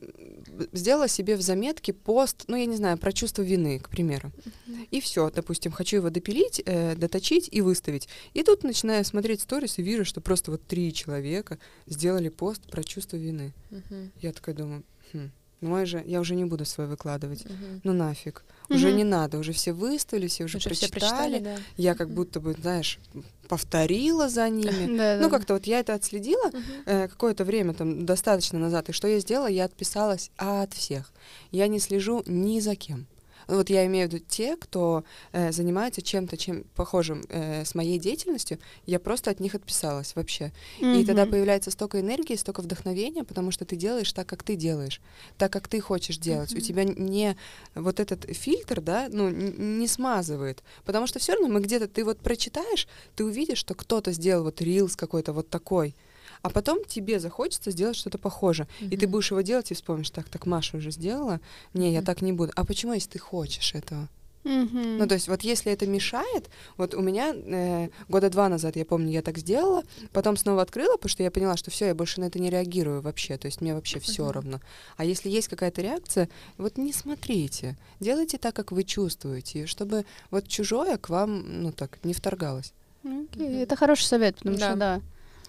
сделала 0.73 1.07
себе 1.07 1.37
в 1.37 1.41
заметке 1.41 1.93
пост, 1.93 2.43
ну, 2.47 2.57
я 2.57 2.65
не 2.65 2.75
знаю, 2.75 2.97
про 2.97 3.13
чувство 3.13 3.41
вины, 3.41 3.79
к 3.79 3.89
примеру. 3.89 4.31
Mm-hmm. 4.35 4.87
И 4.91 4.99
все, 4.99 5.31
допустим, 5.31 5.71
хочу 5.71 5.97
его 5.97 6.09
допилить, 6.09 6.61
э, 6.65 6.95
доточить 6.95 7.47
и 7.49 7.61
выставить. 7.61 8.09
И 8.33 8.43
тут 8.43 8.63
начинаю 8.63 9.05
смотреть 9.05 9.41
сторис 9.41 9.79
и 9.79 9.81
вижу, 9.81 10.03
что 10.03 10.19
просто 10.19 10.51
вот 10.51 10.61
три 10.67 10.93
человека 10.93 11.57
сделали 11.87 12.27
пост 12.27 12.69
про 12.69 12.83
чувство 12.83 13.15
вины. 13.15 13.53
Mm-hmm. 13.71 14.09
Я 14.21 14.33
такая 14.33 14.55
думаю, 14.55 14.83
хм, 15.13 15.31
мой 15.61 15.85
же, 15.85 16.01
я 16.05 16.21
уже 16.21 16.35
не 16.35 16.45
буду 16.45 16.65
свой 16.65 16.87
выкладывать. 16.87 17.45
Угу. 17.45 17.81
Ну 17.83 17.93
нафиг. 17.93 18.43
Угу. 18.69 18.77
Уже 18.77 18.93
не 18.93 19.03
надо, 19.03 19.37
уже 19.39 19.51
все 19.51 19.73
выставили, 19.73 20.27
все 20.27 20.45
уже, 20.45 20.57
уже 20.57 20.69
прочитали. 20.69 20.89
Все 20.89 20.99
прочитали 20.99 21.39
да. 21.39 21.55
Я 21.75 21.95
как 21.95 22.09
будто 22.09 22.39
бы, 22.39 22.53
знаешь, 22.53 22.99
повторила 23.47 24.29
за 24.29 24.49
ними. 24.49 25.19
Ну, 25.19 25.29
как-то 25.29 25.53
вот 25.55 25.65
я 25.65 25.79
это 25.79 25.93
отследила 25.93 26.51
э, 26.85 27.07
какое-то 27.07 27.43
время, 27.43 27.73
там, 27.73 28.05
достаточно 28.05 28.59
назад. 28.59 28.89
И 28.89 28.93
что 28.93 29.07
я 29.07 29.19
сделала? 29.19 29.47
Я 29.47 29.65
отписалась 29.65 30.31
от 30.37 30.73
всех. 30.73 31.11
Я 31.51 31.67
не 31.67 31.79
слежу 31.79 32.23
ни 32.25 32.59
за 32.59 32.75
кем. 32.75 33.07
Вот 33.49 33.69
я 33.69 33.85
имею 33.87 34.07
в 34.07 34.13
виду 34.13 34.23
те, 34.27 34.55
кто 34.55 35.03
э, 35.31 35.51
занимается 35.51 36.01
чем-то, 36.01 36.37
чем 36.37 36.63
похожим 36.75 37.23
э, 37.29 37.65
с 37.65 37.73
моей 37.73 37.97
деятельностью, 37.97 38.59
я 38.85 38.99
просто 38.99 39.31
от 39.31 39.39
них 39.39 39.55
отписалась 39.55 40.15
вообще. 40.15 40.51
И 40.79 41.03
тогда 41.03 41.25
появляется 41.25 41.71
столько 41.71 41.99
энергии, 41.99 42.35
столько 42.35 42.61
вдохновения, 42.61 43.23
потому 43.23 43.51
что 43.51 43.65
ты 43.65 43.75
делаешь 43.75 44.13
так, 44.13 44.27
как 44.27 44.43
ты 44.43 44.55
делаешь, 44.55 45.01
так, 45.37 45.51
как 45.51 45.67
ты 45.67 45.81
хочешь 45.81 46.17
делать. 46.17 46.51
У 46.53 46.57
Мгм. 46.57 46.63
тебя 46.63 46.83
не 46.83 47.35
вот 47.75 47.99
этот 47.99 48.25
фильтр, 48.35 48.81
да, 48.81 49.07
ну, 49.11 49.29
не 49.29 49.87
смазывает. 49.87 50.63
Потому 50.85 51.07
что 51.07 51.19
все 51.19 51.33
равно 51.33 51.47
мы 51.47 51.59
где-то, 51.61 51.87
ты 51.87 52.03
вот 52.05 52.19
прочитаешь, 52.19 52.87
ты 53.15 53.25
увидишь, 53.25 53.57
что 53.57 53.73
кто-то 53.73 54.11
сделал 54.11 54.43
вот 54.43 54.61
рилс 54.61 54.95
какой-то 54.95 55.33
вот 55.33 55.49
такой, 55.49 55.95
а 56.41 56.49
потом 56.49 56.83
тебе 56.85 57.19
захочется 57.19 57.71
сделать 57.71 57.95
что-то 57.97 58.17
похожее. 58.17 58.67
И 58.79 58.97
ты 58.97 59.07
будешь 59.07 59.31
его 59.31 59.41
делать 59.41 59.71
и 59.71 59.73
вспомнишь, 59.73 60.09
так, 60.09 60.29
так 60.29 60.45
Маша 60.45 60.77
уже 60.77 60.91
сделала, 60.91 61.39
не, 61.73 61.91
я 61.91 61.99
Мгм. 61.99 62.05
так 62.05 62.21
не 62.21 62.33
буду. 62.33 62.51
А 62.55 62.65
почему, 62.65 62.93
если 62.93 63.09
ты 63.09 63.19
хочешь 63.19 63.75
этого? 63.75 64.07
Мгм. 64.45 64.97
Ну, 64.97 65.05
то 65.07 65.15
есть 65.15 65.27
вот 65.27 65.41
если 65.41 65.71
это 65.71 65.85
мешает, 65.85 66.49
вот 66.77 66.93
у 66.95 67.01
меня 67.01 67.33
э, 67.35 67.89
года 68.07 68.29
два 68.29 68.47
назад, 68.47 68.77
я 68.77 68.85
помню, 68.85 69.11
я 69.11 69.21
так 69.21 69.37
сделала, 69.37 69.83
потом 70.13 70.37
снова 70.37 70.61
открыла, 70.61 70.95
потому 70.95 71.09
что 71.09 71.23
я 71.23 71.29
поняла, 71.29 71.57
что 71.57 71.71
все, 71.71 71.87
я 71.87 71.93
больше 71.95 72.21
на 72.21 72.25
это 72.25 72.39
не 72.39 72.49
реагирую 72.49 73.01
вообще, 73.01 73.37
то 73.37 73.47
есть 73.47 73.59
мне 73.59 73.75
вообще 73.75 73.99
все 73.99 74.23
Мгм. 74.23 74.31
равно. 74.31 74.61
А 74.95 75.03
если 75.03 75.29
есть 75.29 75.49
какая-то 75.49 75.81
реакция, 75.81 76.29
вот 76.57 76.77
не 76.77 76.93
смотрите, 76.93 77.77
делайте 77.99 78.37
так, 78.37 78.55
как 78.55 78.71
вы 78.71 78.85
чувствуете, 78.85 79.65
чтобы 79.65 80.05
вот 80.31 80.47
чужое 80.47 80.97
к 80.97 81.09
вам, 81.09 81.61
ну 81.61 81.71
так, 81.73 81.99
не 82.03 82.13
вторгалось. 82.13 82.71
Ну, 83.03 83.25
окей, 83.31 83.45
Мгм. 83.49 83.57
Это 83.57 83.75
хороший 83.75 84.05
совет, 84.05 84.37
потому 84.37 84.57
Да. 84.57 84.65
что 84.69 84.75
да. 84.77 85.01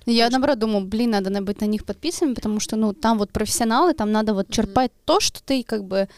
Я 0.06 0.24
Точно. 0.26 0.38
наоборот 0.38 0.58
думаю, 0.58 0.86
блин, 0.86 1.10
надо 1.10 1.30
на- 1.30 1.42
быть 1.42 1.60
на 1.60 1.66
них 1.66 1.84
подписанным, 1.84 2.34
потому 2.34 2.60
что, 2.60 2.76
ну, 2.76 2.92
там 2.94 3.18
вот 3.18 3.30
профессионалы, 3.32 3.92
там 3.94 4.12
надо 4.12 4.34
вот 4.34 4.48
черпать 4.50 4.92
то, 5.04 5.20
что 5.20 5.40
ты 5.42 5.62
как 5.62 5.84
бы 5.84 6.08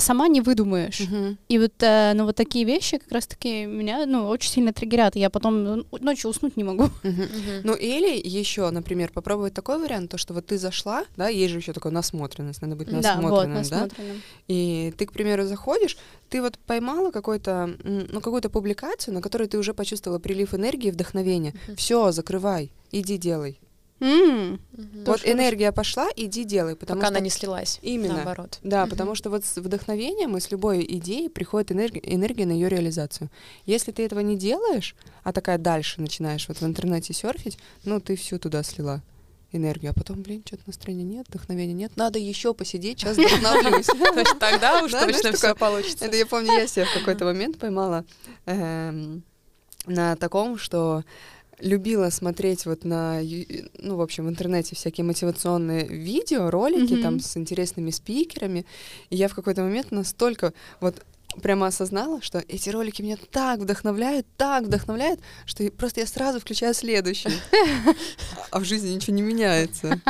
сама 0.00 0.28
не 0.28 0.40
выдумаешь. 0.40 1.00
Мгм. 1.00 1.38
И 1.48 1.58
вот, 1.58 1.72
э, 1.80 2.12
ну, 2.14 2.24
вот 2.24 2.36
такие 2.36 2.64
вещи 2.64 2.98
как 2.98 3.12
раз-таки 3.12 3.66
меня, 3.66 4.06
ну, 4.06 4.28
очень 4.28 4.50
сильно 4.50 4.72
триггерят. 4.72 5.16
и 5.16 5.20
Я 5.20 5.30
потом 5.30 5.64
ну, 5.64 5.86
ночью 6.00 6.30
уснуть 6.30 6.56
не 6.56 6.64
могу. 6.64 6.84
Мгм. 7.02 7.22
Мгм. 7.22 7.60
Ну 7.64 7.74
или 7.74 8.20
еще, 8.26 8.70
например, 8.70 9.10
попробовать 9.12 9.54
такой 9.54 9.78
вариант, 9.78 10.10
то, 10.10 10.18
что 10.18 10.34
вот 10.34 10.46
ты 10.46 10.58
зашла, 10.58 11.04
да, 11.16 11.28
есть 11.28 11.52
же 11.52 11.58
еще 11.58 11.72
такая 11.72 11.92
насмотренность, 11.92 12.62
надо 12.62 12.76
быть 12.76 12.88
Да, 12.88 12.94
вот, 12.94 13.04
насмотренным, 13.04 13.62
да, 13.64 13.80
насмотренным. 13.80 14.22
И 14.48 14.92
ты, 14.96 15.06
к 15.06 15.12
примеру, 15.12 15.46
заходишь, 15.46 15.96
ты 16.28 16.40
вот 16.42 16.58
поймала 16.58 17.10
какой-то, 17.10 17.70
ну, 17.84 18.20
какую-то 18.20 18.50
публикацию, 18.50 19.14
на 19.14 19.20
которой 19.22 19.48
ты 19.48 19.58
уже 19.58 19.74
почувствовала 19.74 20.18
прилив 20.18 20.54
энергии, 20.54 20.90
вдохновения. 20.90 21.54
Мгм. 21.66 21.76
Все, 21.76 22.12
закрывай, 22.12 22.70
иди 22.92 23.18
делай. 23.18 23.58
М, 24.04 24.60
Мгм. 24.72 25.04
вот 25.06 25.20
энергия 25.24 25.72
пошла, 25.72 26.08
иди 26.16 26.44
делай, 26.44 26.76
потому 26.76 26.98
Пока 27.00 27.06
что 27.08 27.16
она 27.16 27.24
не 27.24 27.30
слилась. 27.30 27.78
Именно. 27.82 28.16
Наоборот. 28.16 28.58
да, 28.62 28.82
Мгм. 28.82 28.90
потому 28.90 29.14
что 29.14 29.30
вот 29.30 29.44
с 29.44 29.56
вдохновением 29.56 30.36
и 30.36 30.40
с 30.40 30.50
любой 30.50 30.84
идеей 30.88 31.28
приходит 31.30 31.72
энергия, 31.72 32.00
энергия 32.04 32.44
на 32.46 32.52
ее 32.52 32.68
реализацию. 32.68 33.30
Если 33.66 33.92
ты 33.92 34.02
этого 34.04 34.20
не 34.20 34.36
делаешь, 34.36 34.94
а 35.22 35.32
такая 35.32 35.58
дальше 35.58 36.00
начинаешь 36.00 36.46
вот 36.48 36.58
в 36.60 36.64
интернете 36.64 37.14
серфить, 37.14 37.58
ну 37.84 38.00
ты 38.00 38.16
всю 38.16 38.38
туда 38.38 38.62
слила 38.62 39.00
энергию, 39.52 39.92
а 39.92 39.94
потом, 39.94 40.20
блин, 40.22 40.42
что-то 40.44 40.64
настроения 40.66 41.04
нет, 41.04 41.26
вдохновения 41.28 41.72
нет, 41.74 41.92
надо 41.96 42.18
еще 42.18 42.52
посидеть, 42.54 42.98
сейчас 43.00 43.16
вдохновлюсь. 43.16 43.86
Тогда 44.40 44.82
уж 44.82 44.90
точно 44.90 45.30
все 45.32 45.32
такое- 45.32 45.54
получится. 45.54 46.04
Это 46.06 46.16
я 46.16 46.26
помню, 46.26 46.52
я 46.52 46.66
себя 46.66 46.84
в 46.86 46.92
какой-то 46.98 47.24
момент 47.24 47.58
поймала 47.58 48.04
эм, 48.46 49.22
на 49.86 50.16
таком, 50.16 50.58
что 50.58 51.04
любила 51.60 52.10
смотреть 52.10 52.66
вот 52.66 52.84
на, 52.84 53.18
ю- 53.20 53.68
ну, 53.78 53.96
в 53.96 54.00
общем, 54.00 54.26
в 54.26 54.28
интернете 54.28 54.74
всякие 54.74 55.04
мотивационные 55.04 55.86
видео, 55.86 56.50
ролики 56.50 56.94
Мгм. 56.94 57.02
там 57.02 57.20
с 57.20 57.36
интересными 57.36 57.90
спикерами. 57.90 58.66
И 59.10 59.16
я 59.16 59.28
в 59.28 59.34
какой-то 59.34 59.62
момент 59.62 59.90
настолько 59.90 60.52
вот 60.80 61.02
прямо 61.42 61.66
осознала, 61.66 62.22
что 62.22 62.38
эти 62.46 62.70
ролики 62.70 63.02
меня 63.02 63.16
так 63.32 63.58
вдохновляют, 63.58 64.24
так 64.36 64.64
вдохновляют, 64.64 65.18
что 65.46 65.68
просто 65.72 66.00
я 66.00 66.06
сразу 66.06 66.38
включаю 66.38 66.74
следующий. 66.74 67.30
А 68.50 68.60
в 68.60 68.64
жизни 68.64 68.90
ничего 68.90 69.16
не 69.16 69.22
меняется. 69.22 70.00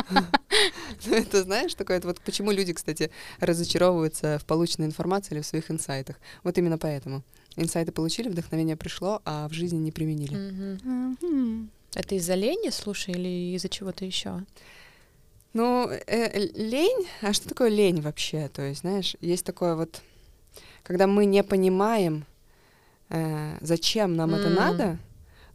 Ну, 1.05 1.15
Это 1.15 1.41
знаешь, 1.43 1.73
такое, 1.73 1.99
вот 2.01 2.21
почему 2.21 2.51
люди, 2.51 2.73
кстати, 2.73 3.09
разочаровываются 3.39 4.37
в 4.39 4.45
полученной 4.45 4.85
информации 4.87 5.33
или 5.35 5.41
в 5.41 5.45
своих 5.47 5.71
инсайтах. 5.71 6.17
Вот 6.43 6.57
именно 6.59 6.77
поэтому. 6.77 7.23
Инсайты 7.57 7.91
получили, 7.91 8.29
вдохновение 8.29 8.75
пришло, 8.75 9.21
а 9.25 9.47
в 9.47 9.53
жизни 9.53 9.77
не 9.77 9.91
применили. 9.91 10.35
Это 11.93 12.15
из-за 12.15 12.35
лени, 12.35 12.69
слушай, 12.71 13.13
или 13.13 13.55
из-за 13.55 13.69
чего-то 13.69 14.03
еще? 14.03 14.43
Ну, 15.53 15.89
э, 15.89 16.49
лень, 16.53 17.07
а 17.21 17.31
что 17.31 17.47
такое 17.47 17.69
лень 17.69 18.01
вообще? 18.01 18.49
То 18.49 18.61
есть, 18.61 18.81
знаешь, 18.81 19.15
есть 19.21 19.45
такое 19.45 19.75
вот, 19.75 20.01
когда 20.83 21.07
мы 21.07 21.25
не 21.25 21.43
понимаем, 21.43 22.25
э, 23.09 23.57
зачем 23.61 24.17
нам 24.17 24.35
это 24.35 24.49
М. 24.49 24.55
надо, 24.55 24.99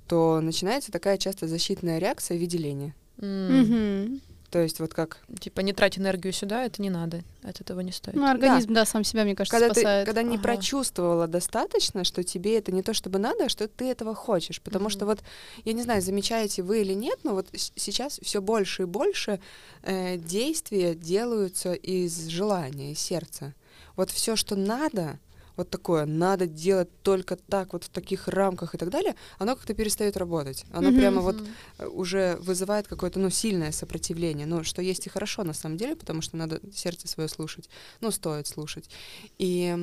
то 0.09 0.41
начинается 0.41 0.91
такая 0.91 1.19
часто 1.19 1.47
защитная 1.47 1.99
реакция 1.99 2.39
в 2.39 2.41
виде 2.41 2.57
лени. 2.57 2.95
Мгм. 3.19 4.23
То 4.51 4.59
есть 4.59 4.81
вот 4.81 4.93
как 4.95 5.19
Типа 5.39 5.61
не 5.61 5.73
трать 5.73 5.97
энергию 5.99 6.33
сюда, 6.33 6.65
это 6.65 6.83
не 6.83 6.91
надо, 6.91 7.23
от 7.43 7.61
этого 7.61 7.81
не 7.81 7.93
стоит. 7.93 8.17
Ну, 8.17 8.27
организм, 8.27 8.75
да, 8.75 8.85
сам 8.85 9.05
себя, 9.05 9.23
мне 9.25 9.37
кажется, 9.37 9.57
когда 9.59 9.73
ты, 9.73 9.81
спасает. 9.81 10.07
когда 10.07 10.23
не 10.23 10.35
Ага. 10.35 10.43
прочувствовала 10.43 11.29
достаточно, 11.29 12.03
что 12.03 12.25
тебе 12.25 12.59
это 12.59 12.73
не 12.73 12.83
то 12.83 12.93
чтобы 12.93 13.19
надо, 13.21 13.45
а 13.45 13.49
что 13.49 13.69
ты 13.69 13.89
этого 13.89 14.15
хочешь. 14.15 14.61
Потому 14.61 14.85
Мгм. 14.87 14.91
что 14.91 15.07
вот, 15.07 15.21
я 15.65 15.73
не 15.73 15.83
знаю, 15.83 16.03
замечаете 16.03 16.63
вы 16.63 16.81
или 16.81 16.95
нет, 16.95 17.21
но 17.23 17.35
вот 17.35 17.47
сейчас 17.53 18.19
все 18.23 18.43
больше 18.43 18.83
и 18.83 18.87
больше 18.87 19.41
э, 19.83 20.17
действия 20.17 20.95
делаются 20.97 21.73
из 21.75 22.27
желания, 22.27 22.93
из 22.93 22.99
сердца. 22.99 23.55
Вот 23.95 24.11
все, 24.11 24.35
что 24.35 24.57
надо, 24.57 25.19
вот 25.61 25.71
такое, 25.71 26.07
надо 26.07 26.47
делать 26.47 26.89
только 27.03 27.37
так, 27.37 27.73
вот 27.73 27.85
в 27.85 27.89
таких 27.91 28.29
рамках 28.29 28.75
и 28.75 28.79
так 28.79 28.91
далее, 28.91 29.15
оно 29.39 29.55
как-то 29.57 29.75
перестает 29.75 30.17
работать. 30.17 30.65
Оно 30.73 30.89
Мгм. 30.89 30.97
прямо 30.97 31.21
вот 31.21 31.43
э, 31.79 31.87
уже 31.87 32.37
вызывает 32.41 32.89
какое-то, 32.89 33.19
ну, 33.21 33.31
сильное 33.31 33.73
сопротивление, 33.73 34.47
ну, 34.47 34.65
что 34.65 34.83
есть 34.83 35.07
и 35.07 35.11
хорошо 35.11 35.45
на 35.45 35.53
самом 35.53 35.77
деле, 35.77 35.97
потому 35.97 36.23
что 36.23 36.37
надо 36.37 36.61
сердце 36.75 37.09
свое 37.09 37.29
слушать, 37.29 37.69
ну, 38.01 38.11
стоит 38.11 38.47
слушать. 38.47 38.91
И, 39.39 39.77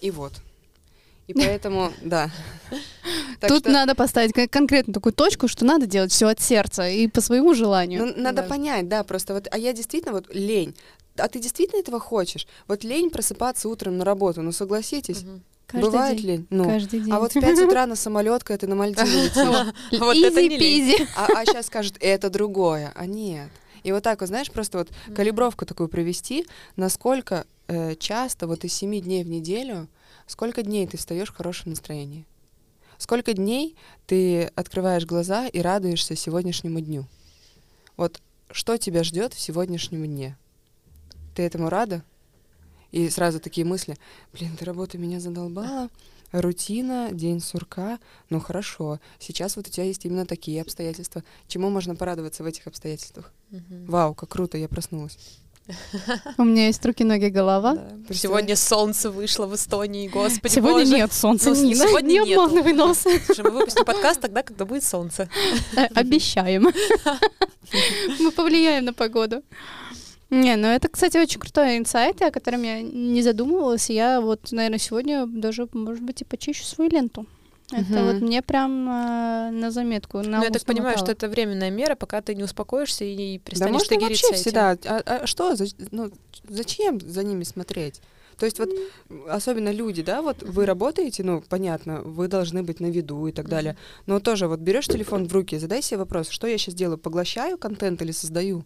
и 0.00 0.10
вот. 0.10 0.32
И 1.26 1.34
поэтому, 1.34 1.92
да. 2.02 2.30
Так 3.40 3.48
Тут 3.48 3.60
что, 3.60 3.70
надо 3.70 3.94
поставить 3.94 4.32
кон- 4.32 4.48
конкретно 4.48 4.92
такую 4.92 5.12
точку, 5.12 5.48
что 5.48 5.64
надо 5.64 5.86
делать 5.86 6.12
все 6.12 6.26
от 6.28 6.40
сердца 6.40 6.88
и 6.88 7.06
по 7.08 7.20
своему 7.20 7.54
желанию. 7.54 8.04
ну, 8.06 8.12
надо 8.22 8.42
Да. 8.42 8.48
понять, 8.48 8.88
да, 8.88 9.02
просто 9.04 9.34
вот, 9.34 9.48
а 9.50 9.56
я 9.58 9.72
действительно 9.72 10.12
вот 10.12 10.34
лень. 10.34 10.74
А 11.20 11.28
ты 11.28 11.38
действительно 11.40 11.80
этого 11.80 12.00
хочешь? 12.00 12.46
Вот 12.66 12.84
лень 12.84 13.10
просыпаться 13.10 13.68
утром 13.68 13.98
на 13.98 14.04
работу, 14.04 14.42
ну 14.42 14.52
согласитесь, 14.52 15.22
Мгм. 15.22 15.42
Каждый 15.66 15.84
бывает 15.86 16.16
день. 16.16 16.26
лень. 16.26 16.46
Ну, 16.50 16.64
Каждый 16.64 17.00
день. 17.00 17.12
а 17.12 17.20
вот 17.20 17.30
в 17.32 17.40
5 17.40 17.58
утра 17.66 17.86
на 17.86 17.94
самолет, 17.94 18.42
когда 18.42 18.58
ты 18.58 18.66
на 18.66 18.74
Мальдивы 18.74 19.06
летишь, 19.08 19.74
Вот 20.00 20.16
это 20.16 20.42
не. 20.42 21.06
А, 21.16 21.44
сейчас 21.46 21.66
скажут, 21.66 21.96
это 22.00 22.28
другое, 22.28 22.92
а 22.96 23.06
нет. 23.06 23.48
И 23.84 23.92
вот 23.92 24.02
так 24.02 24.20
вот, 24.20 24.26
знаешь, 24.26 24.50
просто 24.50 24.78
вот 24.78 24.88
калибровку 25.14 25.64
такую 25.64 25.88
провести, 25.88 26.44
насколько 26.76 27.46
э, 27.68 27.94
часто 27.94 28.46
вот 28.46 28.64
из 28.64 28.72
семи 28.74 29.00
дней 29.00 29.22
в 29.22 29.28
неделю, 29.28 29.86
сколько 30.26 30.62
дней 30.62 30.86
ты 30.86 30.96
встаешь 30.96 31.28
в 31.28 31.36
хорошем 31.36 31.70
настроении? 31.70 32.26
Сколько 32.98 33.32
дней 33.32 33.76
ты 34.06 34.50
открываешь 34.56 35.06
глаза 35.06 35.46
и 35.46 35.60
радуешься 35.60 36.16
сегодняшнему 36.16 36.80
дню? 36.80 37.06
Вот 37.96 38.20
что 38.50 38.76
тебя 38.76 39.04
ждет 39.04 39.34
в 39.34 39.40
сегодняшнем 39.40 40.04
дне? 40.04 40.36
Ты 41.34 41.42
этому 41.42 41.68
рада? 41.68 42.02
И 42.92 43.08
сразу 43.08 43.38
такие 43.40 43.64
мысли, 43.64 43.96
блин, 44.32 44.50
эта 44.54 44.64
работа 44.64 44.98
меня 44.98 45.20
задолбала, 45.20 45.88
рутина, 46.32 47.10
день 47.12 47.40
сурка, 47.40 48.00
ну 48.30 48.40
хорошо, 48.40 48.98
сейчас 49.20 49.54
вот 49.56 49.68
у 49.68 49.70
тебя 49.70 49.84
есть 49.84 50.04
именно 50.04 50.26
такие 50.26 50.60
обстоятельства. 50.60 51.22
Чему 51.46 51.70
можно 51.70 51.94
порадоваться 51.94 52.42
в 52.42 52.46
этих 52.46 52.66
обстоятельствах? 52.66 53.32
Мгм. 53.50 53.86
Вау, 53.86 54.14
как 54.14 54.28
круто, 54.30 54.58
я 54.58 54.68
проснулась. 54.68 55.18
У 56.36 56.42
меня 56.42 56.66
есть 56.66 56.84
руки, 56.84 57.04
ноги, 57.04 57.26
голова. 57.28 57.74
Да. 57.76 58.14
Сегодня 58.14 58.56
солнце 58.56 59.08
вышло 59.08 59.46
в 59.46 59.54
Эстонии, 59.54 60.08
господи 60.08 60.52
Сегодня 60.52 60.80
боже. 60.84 60.96
нет 60.96 61.12
солнца, 61.12 61.50
Ну, 61.50 61.62
Нина. 61.62 61.86
сегодня 61.86 62.08
не 62.08 62.18
нету. 62.30 62.42
обманывай 62.42 62.72
нас. 62.72 63.04
Слушай, 63.26 63.44
мы 63.44 63.50
выпустим 63.50 63.84
подкаст 63.84 64.20
тогда, 64.20 64.42
когда 64.42 64.64
будет 64.64 64.82
солнце. 64.82 65.28
Э, 65.76 65.84
Обещаем. 65.94 66.70
Мы 68.18 68.32
повлияем 68.32 68.86
на 68.86 68.92
погоду. 68.92 69.42
Не, 70.30 70.56
ну 70.56 70.68
это, 70.68 70.88
кстати, 70.88 71.16
очень 71.18 71.40
крутой 71.40 71.76
инсайт, 71.78 72.22
о 72.22 72.30
котором 72.30 72.62
я 72.62 72.80
не 72.82 73.22
задумывалась. 73.22 73.90
и 73.90 73.94
Я 73.94 74.20
вот, 74.20 74.52
наверное, 74.52 74.78
сегодня 74.78 75.26
даже, 75.26 75.68
может 75.72 76.04
быть, 76.04 76.22
и 76.22 76.24
почищу 76.24 76.64
свою 76.64 76.90
ленту. 76.90 77.26
Это 77.72 77.82
Мгм. 78.00 78.06
вот 78.06 78.20
мне 78.20 78.42
прям 78.42 78.88
э, 78.88 79.50
на 79.50 79.70
заметку. 79.70 80.18
На 80.18 80.38
Ну, 80.38 80.44
я 80.44 80.50
так 80.50 80.64
понимаю, 80.64 80.98
что 80.98 81.12
это 81.12 81.28
временная 81.28 81.70
мера, 81.70 81.94
пока 81.94 82.20
ты 82.20 82.34
не 82.34 82.42
успокоишься 82.42 83.04
и 83.04 83.38
Да 83.38 83.44
перестанешь 83.44 83.72
можно 83.74 83.88
триггериться 83.88 84.26
вообще 84.26 84.40
этим. 84.40 84.42
всегда. 84.42 84.76
А, 84.86 85.02
а 85.22 85.26
что? 85.26 85.54
За- 85.54 85.66
ну, 85.92 86.10
зачем 86.48 87.00
за 87.00 87.22
ними 87.22 87.44
смотреть? 87.44 88.00
То 88.38 88.46
есть 88.46 88.58
вот 88.58 88.70
особенно 89.28 89.70
люди, 89.70 90.02
да, 90.02 90.22
вот 90.22 90.42
вы 90.42 90.64
работаете, 90.66 91.22
ну, 91.22 91.42
понятно, 91.48 92.00
вы 92.02 92.26
должны 92.26 92.62
быть 92.62 92.80
на 92.80 92.86
виду 92.86 93.26
и 93.26 93.32
так 93.32 93.48
далее. 93.48 93.76
Но 94.06 94.18
тоже 94.18 94.48
вот 94.48 94.60
берешь 94.60 94.86
телефон 94.88 95.28
в 95.28 95.32
руки, 95.32 95.58
задай 95.58 95.82
себе 95.82 95.98
вопрос, 95.98 96.28
что 96.30 96.46
я 96.46 96.56
сейчас 96.58 96.74
делаю, 96.74 96.98
поглощаю 96.98 97.58
контент 97.58 98.00
или 98.02 98.12
создаю? 98.12 98.64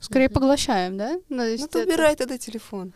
Скорее 0.00 0.26
Мгм. 0.26 0.34
поглощаем, 0.34 0.96
да? 0.96 1.18
Ну, 1.28 1.42
есть 1.44 1.62
Ну, 1.62 1.68
ты 1.68 1.80
это- 1.80 1.88
убирай 1.92 2.16
тогда 2.16 2.38
телефон. 2.38 2.92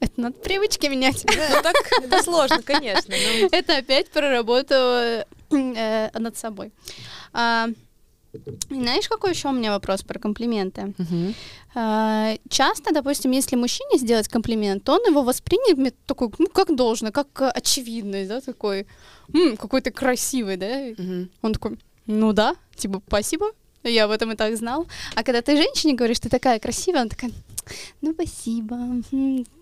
это 0.00 0.20
надо 0.20 0.38
привычки 0.38 0.86
менять. 0.86 1.24
Ну 1.26 1.62
так 1.62 1.74
это 2.02 2.22
сложно, 2.22 2.62
конечно. 2.62 3.14
но- 3.14 3.48
Это 3.52 3.76
опять 3.78 4.10
про 4.10 4.30
работу 4.30 4.74
э, 4.74 5.24
над 6.18 6.36
собой. 6.36 6.72
А, 7.32 7.68
знаешь, 8.70 9.08
какой 9.08 9.30
еще 9.30 9.48
у 9.48 9.52
меня 9.52 9.70
вопрос 9.72 10.02
про 10.02 10.18
комплименты? 10.18 10.92
А, 11.74 12.34
часто, 12.48 12.92
допустим, 12.92 13.30
если 13.32 13.56
мужчине 13.56 13.98
сделать 13.98 14.28
комплимент, 14.28 14.84
то 14.84 14.94
он 14.94 15.04
его 15.06 15.22
воспримет 15.22 15.94
такой, 16.06 16.30
ну, 16.38 16.46
как 16.48 16.74
должно, 16.74 17.12
как 17.12 17.28
очевидный, 17.54 18.26
да, 18.26 18.40
такой, 18.40 18.86
«М, 19.34 19.56
какой 19.56 19.80
ты 19.82 19.90
красивый, 19.90 20.56
да? 20.56 20.78
Мгм. 21.02 21.30
Он 21.42 21.52
такой, 21.52 21.78
ну 22.06 22.32
да, 22.32 22.54
типа, 22.76 23.02
спасибо, 23.06 23.52
я 23.88 24.04
об 24.04 24.10
этом 24.10 24.32
и 24.32 24.36
так 24.36 24.56
знал. 24.56 24.86
А 25.14 25.22
когда 25.22 25.42
ты 25.42 25.56
женщине 25.56 25.94
говоришь, 25.94 26.20
ты 26.20 26.28
такая 26.28 26.58
красивая, 26.58 27.02
она 27.02 27.10
такая, 27.10 27.30
ну 28.00 28.12
спасибо, 28.12 28.76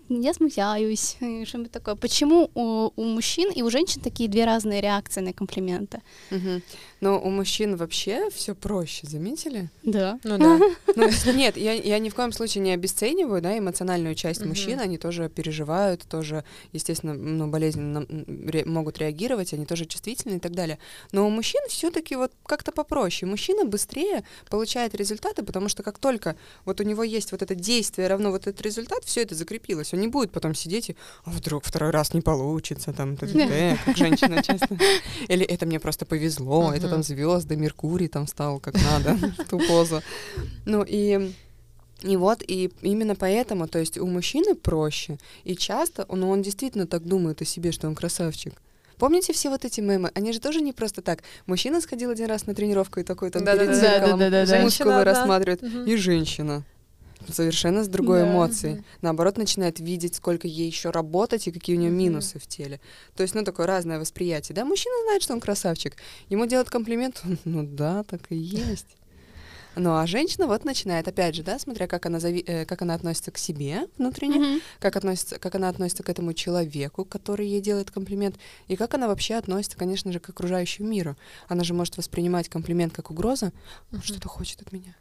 я 0.09 0.33
смущаюсь, 0.33 1.17
что-нибудь 1.45 1.71
такое. 1.71 1.95
Почему 1.95 2.49
у, 2.55 2.91
у 2.95 3.03
мужчин 3.03 3.51
и 3.51 3.61
у 3.61 3.69
женщин 3.69 4.01
такие 4.01 4.29
две 4.29 4.45
разные 4.45 4.81
реакции 4.81 5.21
на 5.21 5.33
комплименты? 5.33 6.01
Мгм. 6.31 6.61
Но 7.01 7.19
у 7.21 7.29
мужчин 7.29 7.75
вообще 7.75 8.29
все 8.31 8.55
проще, 8.55 9.07
заметили? 9.07 9.69
Да. 9.83 10.19
Ну 10.23 10.37
да. 10.39 10.59
Ну, 10.95 11.09
нет, 11.33 11.57
я, 11.57 11.73
я 11.73 11.99
ни 11.99 12.09
в 12.09 12.15
коем 12.15 12.31
случае 12.31 12.63
не 12.63 12.71
обесцениваю, 12.73 13.41
да, 13.41 13.57
эмоциональную 13.57 14.15
часть 14.15 14.39
Мгм. 14.41 14.49
мужчин, 14.49 14.79
они 14.79 14.97
тоже 14.97 15.29
переживают, 15.29 16.03
тоже, 16.07 16.43
естественно, 16.73 17.13
ну, 17.13 17.47
болезненно 17.47 18.05
ре- 18.27 18.65
могут 18.65 18.97
реагировать, 18.99 19.53
они 19.53 19.65
тоже 19.65 19.85
чувствительны 19.85 20.37
и 20.37 20.39
так 20.39 20.53
далее. 20.53 20.77
Но 21.11 21.25
у 21.27 21.29
мужчин 21.29 21.61
все 21.69 21.91
таки 21.91 22.15
вот 22.15 22.31
как-то 22.45 22.71
попроще. 22.71 23.29
Мужчина 23.29 23.65
быстрее 23.65 24.23
получает 24.49 24.95
результаты, 24.95 25.43
потому 25.43 25.69
что 25.69 25.83
как 25.83 25.97
только 25.99 26.35
вот 26.65 26.79
у 26.79 26.83
него 26.83 27.03
есть 27.03 27.31
вот 27.31 27.41
это 27.41 27.55
действие 27.55 28.07
равно 28.07 28.31
вот 28.31 28.47
этот 28.47 28.61
результат, 28.61 29.03
все 29.03 29.21
это 29.21 29.35
закрепилось. 29.35 29.93
Он 29.95 30.01
не 30.01 30.07
будет 30.07 30.31
потом 30.31 30.53
сидеть 30.53 30.89
и, 30.89 30.95
а 31.23 31.31
вдруг 31.31 31.63
второй 31.63 31.91
раз 31.91 32.13
не 32.13 32.21
получится, 32.21 32.93
там, 32.93 33.15
т.д., 33.17 33.77
как 33.85 33.97
женщина 33.97 34.43
часто. 34.43 34.67
Или 35.27 35.45
это 35.45 35.65
мне 35.65 35.79
просто 35.79 36.05
повезло, 36.05 36.73
это 36.73 36.89
там 36.89 37.01
звезды, 37.01 37.55
Меркурий 37.55 38.07
там 38.07 38.27
стал 38.27 38.59
как 38.59 38.75
надо, 38.75 39.17
ту 39.49 39.59
позу. 39.59 40.01
Ну 40.65 40.83
и 40.87 41.33
и 42.01 42.17
вот, 42.17 42.43
и 42.45 42.71
именно 42.81 43.15
поэтому, 43.15 43.67
то 43.67 43.79
есть 43.79 43.97
у 43.97 44.05
мужчины 44.05 44.53
проще, 44.53 45.17
и 45.45 45.55
часто, 45.55 46.05
ну, 46.09 46.29
он 46.29 46.41
действительно 46.41 46.85
так 46.85 47.03
думает 47.05 47.41
о 47.41 47.45
себе, 47.45 47.71
что 47.71 47.87
он 47.87 47.95
красавчик. 47.95 48.53
Помните 48.97 49.33
все 49.33 49.49
вот 49.49 49.65
эти 49.65 49.79
мемы? 49.81 50.11
Они 50.13 50.33
же 50.33 50.39
тоже 50.39 50.61
не 50.61 50.73
просто 50.73 51.01
так. 51.01 51.23
Мужчина 51.47 51.81
сходил 51.81 52.11
один 52.11 52.27
раз 52.27 52.47
на 52.47 52.53
тренировку 52.53 52.99
и 52.99 53.03
такой 53.03 53.29
там 53.29 53.43
перед 53.43 53.57
Да-да-да. 53.57 53.79
зеркалом 53.79 54.19
Да-да-да-да-да. 54.19 54.61
мускулы 54.63 54.91
Женщина, 54.91 55.03
да. 55.03 55.03
рассматривает. 55.03 55.61
Мгм. 55.61 55.85
И 55.85 55.95
женщина. 55.95 56.63
Совершенно 57.31 57.83
с 57.83 57.87
другой 57.87 58.21
Да. 58.21 58.29
эмоцией. 58.31 58.73
Мгм. 58.75 58.85
Наоборот, 59.01 59.37
начинает 59.37 59.79
видеть, 59.79 60.15
сколько 60.15 60.47
ей 60.47 60.67
еще 60.67 60.89
работать 60.91 61.47
и 61.47 61.51
какие 61.51 61.75
у 61.75 61.79
нее 61.79 61.89
Мгм. 61.89 61.99
минусы 61.99 62.39
в 62.39 62.45
теле. 62.47 62.79
То 63.15 63.23
есть, 63.23 63.33
ну, 63.35 63.43
такое 63.43 63.65
разное 63.65 63.99
восприятие. 63.99 64.55
Да, 64.55 64.65
мужчина 64.65 64.93
знает, 65.05 65.23
что 65.23 65.33
он 65.33 65.39
красавчик. 65.39 65.95
Ему 66.29 66.45
делают 66.45 66.69
комплимент, 66.69 67.21
ну 67.45 67.63
да, 67.65 68.03
так 68.03 68.21
и 68.31 68.35
есть. 68.35 68.87
Ну, 69.77 69.93
а 69.97 70.07
женщина 70.07 70.47
вот 70.47 70.63
начинает, 70.63 71.05
опять 71.09 71.35
же, 71.35 71.43
да, 71.43 71.59
смотря 71.59 71.85
как 71.87 72.05
она, 72.05 72.19
зави- 72.19 72.43
э, 72.47 72.65
как 72.65 72.81
она 72.81 72.93
относится 72.93 73.31
к 73.31 73.37
себе 73.37 73.87
внутренне, 73.97 74.37
Мгм. 74.39 74.61
как, 74.79 74.95
относится, 74.95 75.37
как 75.37 75.55
она 75.55 75.67
относится 75.67 76.01
к 76.01 76.09
этому 76.09 76.31
человеку, 76.33 77.03
который 77.03 77.45
ей 77.47 77.59
делает 77.59 77.91
комплимент, 77.91 78.37
и 78.69 78.77
как 78.77 78.93
она 78.93 79.07
вообще 79.09 79.33
относится, 79.35 79.77
конечно 79.77 80.13
же, 80.13 80.19
к 80.21 80.29
окружающему 80.29 80.87
миру. 80.87 81.17
Она 81.49 81.65
же 81.65 81.73
может 81.73 81.97
воспринимать 81.97 82.47
комплимент 82.47 82.93
как 82.93 83.11
угроза. 83.11 83.51
Он 83.91 83.97
Мгм. 83.97 84.03
что-то 84.03 84.29
хочет 84.29 84.61
от 84.61 84.71
меня. 84.71 84.95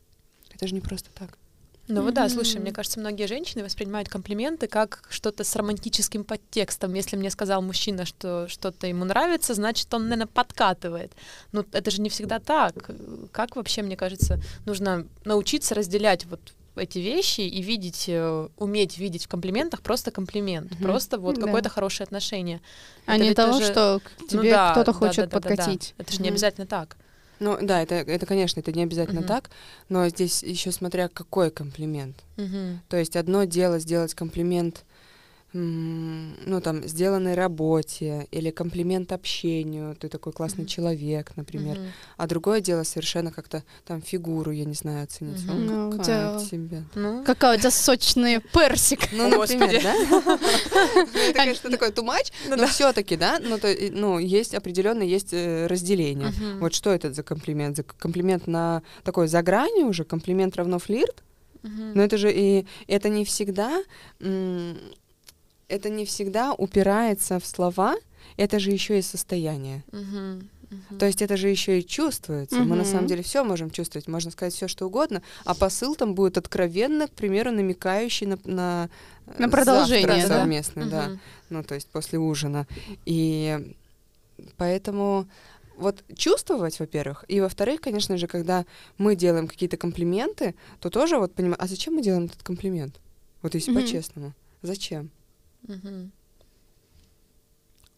Это 0.52 0.66
же 0.66 0.74
не 0.74 0.80
просто 0.80 1.10
так. 1.14 1.38
Ну 1.86 2.02
вот 2.02 2.14
да, 2.14 2.28
слушай, 2.28 2.58
мне 2.60 2.72
кажется, 2.72 2.98
многие 2.98 3.26
женщины 3.26 3.62
воспринимают 3.62 4.08
комплименты 4.08 4.68
как 4.68 5.04
что-то 5.10 5.44
с 5.44 5.54
романтическим 5.54 6.24
подтекстом. 6.24 6.94
Если 6.94 7.16
мне 7.16 7.30
сказал 7.30 7.60
мужчина, 7.60 8.06
что 8.06 8.46
что-то 8.48 8.86
ему 8.86 9.04
нравится, 9.04 9.52
значит, 9.54 9.92
он, 9.92 10.04
наверное, 10.04 10.26
подкатывает. 10.26 11.12
Ну, 11.52 11.64
это 11.72 11.90
же 11.90 12.00
не 12.00 12.08
всегда 12.08 12.38
так. 12.38 12.74
Как 13.32 13.56
вообще, 13.56 13.82
мне 13.82 13.96
кажется, 13.96 14.40
нужно 14.64 15.06
научиться 15.24 15.74
разделять 15.74 16.24
вот 16.24 16.40
эти 16.76 16.98
вещи 16.98 17.42
и 17.42 17.62
видеть, 17.62 18.06
э, 18.08 18.48
уметь 18.56 18.98
видеть 18.98 19.26
в 19.26 19.28
комплиментах 19.28 19.80
просто 19.80 20.10
комплимент, 20.10 20.72
Мгм. 20.72 20.82
просто 20.82 21.18
вот 21.18 21.36
Да. 21.36 21.42
какое-то 21.42 21.68
хорошее 21.68 22.04
отношение. 22.06 22.60
А 23.06 23.14
Это 23.16 23.24
не 23.24 23.34
того, 23.34 23.52
тоже- 23.58 23.70
что 23.70 24.00
к 24.02 24.10
Ну 24.22 24.26
тебе 24.26 24.50
да, 24.50 24.72
кто-то 24.72 24.92
да, 24.92 24.98
хочет 24.98 25.16
да, 25.16 25.26
да, 25.26 25.30
да, 25.30 25.40
да. 25.40 25.48
подкатить. 25.56 25.94
Это 25.98 26.12
же 26.12 26.18
не 26.18 26.28
Мгм. 26.30 26.34
обязательно 26.34 26.66
так. 26.66 26.96
Ну 27.40 27.58
да, 27.60 27.82
это, 27.82 27.96
это 27.96 28.26
конечно, 28.26 28.60
это 28.60 28.72
не 28.72 28.82
обязательно 28.82 29.20
Мгм. 29.20 29.28
так, 29.28 29.50
но 29.88 30.08
здесь 30.08 30.42
еще 30.42 30.72
смотря 30.72 31.08
какой 31.08 31.50
комплимент. 31.50 32.16
Мгм. 32.36 32.80
То 32.88 32.96
есть 32.96 33.16
одно 33.16 33.44
дело 33.44 33.78
сделать 33.78 34.14
комплимент, 34.14 34.84
ну 35.56 36.60
там, 36.60 36.82
сделанной 36.86 37.34
работе 37.34 38.26
или 38.32 38.50
комплимент 38.50 39.12
общению, 39.12 39.94
ты 39.94 40.08
такой 40.08 40.32
классный 40.32 40.62
Мгм. 40.64 40.68
человек, 40.68 41.32
например. 41.36 41.78
Мгм. 41.78 41.86
А 42.16 42.26
другое 42.26 42.60
дело 42.60 42.82
совершенно 42.82 43.30
как-то 43.30 43.62
там 43.86 44.02
фигуру, 44.02 44.50
я 44.50 44.64
не 44.64 44.74
знаю, 44.74 45.04
оценить. 45.04 45.48
О, 45.48 45.52
Ну, 45.54 45.88
у 45.88 45.90
какая 45.92 46.04
тебя- 46.04 46.36
от 46.36 46.50
тебя. 46.50 46.82
Ну, 46.96 47.22
Какая 47.24 47.56
у 47.56 47.60
тебя 47.60 47.70
сочный 47.70 48.40
персик. 48.40 49.12
Ну, 49.12 49.28
например, 49.28 49.80
да? 49.82 49.94
Это, 51.02 51.32
конечно, 51.34 51.70
такой 51.70 51.92
тумач, 51.92 52.32
но 52.48 52.56
да. 52.56 52.66
все-таки, 52.66 53.16
да, 53.16 53.38
ну, 53.40 53.56
ну, 53.92 54.18
есть 54.18 54.54
определенное 54.54 55.06
есть 55.06 55.32
э, 55.32 55.66
разделение. 55.68 56.32
Вот 56.60 56.74
что 56.74 56.90
это 56.90 57.12
за 57.12 57.22
комплимент? 57.22 57.76
За 57.76 57.84
комплимент 57.84 58.46
на 58.48 58.82
такой 59.04 59.28
за 59.28 59.40
гранью 59.42 59.86
уже, 59.86 60.04
комплимент 60.04 60.56
равно 60.56 60.78
флирт? 60.80 61.22
Но 61.62 62.02
это 62.02 62.18
же 62.18 62.30
и 62.30 62.66
это 62.88 63.08
не 63.08 63.24
всегда, 63.24 63.82
это 65.68 65.88
не 65.90 66.04
всегда 66.04 66.52
упирается 66.54 67.38
в 67.38 67.46
слова, 67.46 67.96
это 68.36 68.58
же 68.58 68.70
еще 68.70 68.98
и 68.98 69.02
состояние. 69.02 69.84
Мгм. 69.92 70.48
Мгм. 70.70 70.98
То 70.98 71.06
есть 71.06 71.22
это 71.22 71.36
же 71.36 71.48
еще 71.48 71.78
и 71.78 71.86
чувствуется. 71.86 72.60
Мы 72.62 72.74
на 72.76 72.84
самом 72.84 73.06
деле 73.06 73.22
все 73.22 73.44
можем 73.44 73.70
чувствовать, 73.70 74.08
можно 74.08 74.30
сказать 74.30 74.54
все 74.54 74.66
что 74.66 74.86
угодно, 74.86 75.22
а 75.44 75.54
посыл 75.54 75.94
там 75.94 76.14
будет 76.14 76.38
откровенно, 76.38 77.06
к 77.06 77.12
примеру, 77.12 77.52
намекающий 77.52 78.26
на 78.26 78.38
на, 78.44 78.90
э, 79.26 79.34
На 79.38 79.48
продолжение, 79.48 80.06
завтрак 80.06 80.28
да? 80.28 80.38
совместный, 80.40 80.86
да, 80.86 81.08
Мгм. 81.08 81.20
ну 81.50 81.62
то 81.62 81.74
есть 81.74 81.88
после 81.88 82.18
ужина. 82.18 82.66
И 83.04 83.76
поэтому 84.56 85.28
вот 85.76 86.04
чувствовать, 86.16 86.78
во-первых, 86.80 87.24
и 87.28 87.40
во-вторых, 87.40 87.80
конечно 87.80 88.16
же, 88.16 88.26
когда 88.26 88.64
мы 88.98 89.16
делаем 89.16 89.48
какие-то 89.48 89.76
комплименты, 89.76 90.54
то 90.80 90.90
тоже 90.90 91.18
вот 91.18 91.34
понимаем, 91.34 91.56
а 91.60 91.66
зачем 91.66 91.94
мы 91.94 92.02
делаем 92.02 92.24
этот 92.24 92.42
комплимент? 92.42 93.00
Вот 93.42 93.54
если 93.54 93.70
Мгм. 93.70 93.80
по-честному, 93.82 94.32
зачем? 94.62 95.10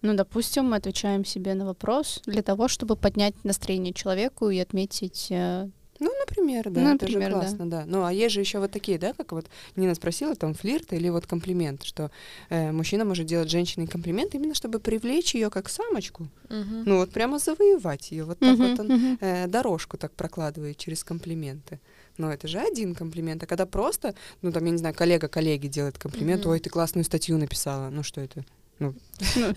Ну, 0.02 0.14
допустим, 0.14 0.66
мы 0.66 0.76
отвечаем 0.76 1.24
себе 1.24 1.54
на 1.54 1.64
вопрос 1.66 2.22
для 2.26 2.42
того, 2.42 2.68
чтобы 2.68 2.96
поднять 2.96 3.34
настроение 3.44 3.92
человеку 3.92 4.50
и 4.50 4.58
отметить... 4.58 5.28
э, 5.30 5.68
Ну, 5.98 6.12
например, 6.20 6.70
да, 6.70 6.80
Ну, 6.82 6.94
это 6.94 7.04
например, 7.06 7.30
же 7.30 7.34
да. 7.34 7.40
классно, 7.40 7.70
да. 7.70 7.84
Ну, 7.86 8.04
а 8.04 8.12
есть 8.12 8.34
же 8.34 8.40
еще 8.40 8.58
вот 8.58 8.70
такие, 8.70 8.98
да, 8.98 9.14
как 9.14 9.32
вот 9.32 9.46
Нина 9.74 9.94
спросила, 9.94 10.34
там, 10.36 10.54
флирт 10.54 10.92
или 10.92 11.08
вот 11.08 11.26
комплимент, 11.26 11.82
что 11.82 12.10
э, 12.50 12.70
мужчина 12.72 13.04
может 13.04 13.26
делать 13.26 13.50
женщине 13.50 13.86
комплимент 13.88 14.34
именно 14.34 14.54
чтобы 14.54 14.78
привлечь 14.80 15.34
ее 15.34 15.50
как 15.50 15.68
самочку. 15.68 16.28
Мгм. 16.50 16.84
Ну, 16.84 16.96
вот 16.98 17.10
прямо 17.10 17.38
завоевать 17.38 18.12
ее. 18.12 18.24
Вот 18.24 18.38
так 18.38 18.58
вот 18.58 18.78
он 18.80 18.86
мгм. 18.86 19.18
э, 19.20 19.46
дорожку 19.48 19.96
так 19.96 20.12
прокладывает 20.12 20.76
через 20.76 21.02
комплименты. 21.04 21.80
Но 22.18 22.32
это 22.32 22.48
же 22.48 22.58
один 22.58 22.94
комплимент. 22.94 23.42
А 23.42 23.46
когда 23.46 23.66
просто, 23.66 24.14
ну, 24.42 24.52
там, 24.52 24.64
я 24.64 24.70
не 24.70 24.78
знаю, 24.78 24.94
коллега 24.94 25.28
коллеге 25.28 25.68
делает 25.68 25.98
комплимент, 25.98 26.42
Мгм. 26.42 26.50
ой, 26.52 26.60
ты 26.60 26.70
классную 26.70 27.04
статью 27.04 27.36
написала. 27.38 27.90
Ну, 27.90 28.02
что 28.02 28.20
это? 28.20 28.44
Ну, 28.78 28.94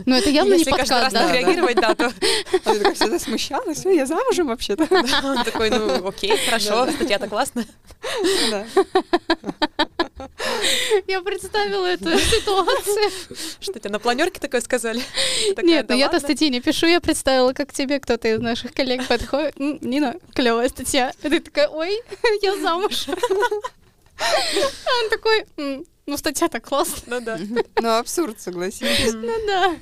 ну, 0.05 0.15
это 0.15 0.29
явно 0.29 0.53
не 0.53 0.59
Если 0.59 0.71
каждый 0.71 0.93
раз 1.01 1.11
так 1.11 1.23
да? 1.23 1.27
да. 1.27 1.33
реагировать, 1.33 1.75
да, 1.75 1.93
то 1.93 2.05
А 2.07 2.11
ты 2.73 2.77
такая 2.77 2.93
всегда 2.93 3.19
смущалась, 3.19 3.85
«Ой, 3.85 3.97
я 3.97 4.05
замужем 4.05 4.47
вообще-то. 4.47 4.87
да, 4.87 5.21
он 5.37 5.43
такой, 5.43 5.69
ну 5.71 6.07
окей, 6.07 6.37
хорошо, 6.45 6.89
статья-то 6.89 7.27
классная. 7.27 7.65
Да. 8.49 8.65
Я 11.07 11.21
представила 11.21 11.85
эту 11.85 12.17
ситуацию. 12.19 13.11
Что 13.59 13.79
тебе 13.79 13.89
на 13.89 13.99
планерке 13.99 14.39
такое 14.39 14.61
сказали? 14.61 15.01
Нет, 15.61 15.87
«Да 15.87 15.93
ну 15.93 15.99
я-то 15.99 16.13
ладно?» 16.15 16.19
статьи 16.19 16.49
не 16.49 16.61
пишу, 16.61 16.85
я 16.87 16.99
представила, 17.01 17.53
как 17.53 17.73
тебе 17.73 17.99
кто-то 17.99 18.27
из 18.27 18.39
наших 18.39 18.73
коллег 18.73 19.07
подходит. 19.07 19.59
«М, 19.59 19.79
Нина, 19.81 20.15
клевая 20.33 20.69
статья. 20.69 21.11
И 21.23 21.29
ты 21.29 21.39
такая, 21.39 21.67
ой, 21.69 22.01
я 22.41 22.55
замуж. 22.57 23.07
А 24.21 25.03
он 25.03 25.09
такой, 25.09 25.45
«М, 25.57 25.85
ну 26.09 26.17
статья-то 26.17 26.59
классная. 26.59 27.19
Ну 27.19 27.25
да. 27.25 27.39
Ну, 27.81 27.89
абсурд, 27.97 28.39
согласись. 28.39 29.13
Ну 29.13 29.31
да. 29.47 29.75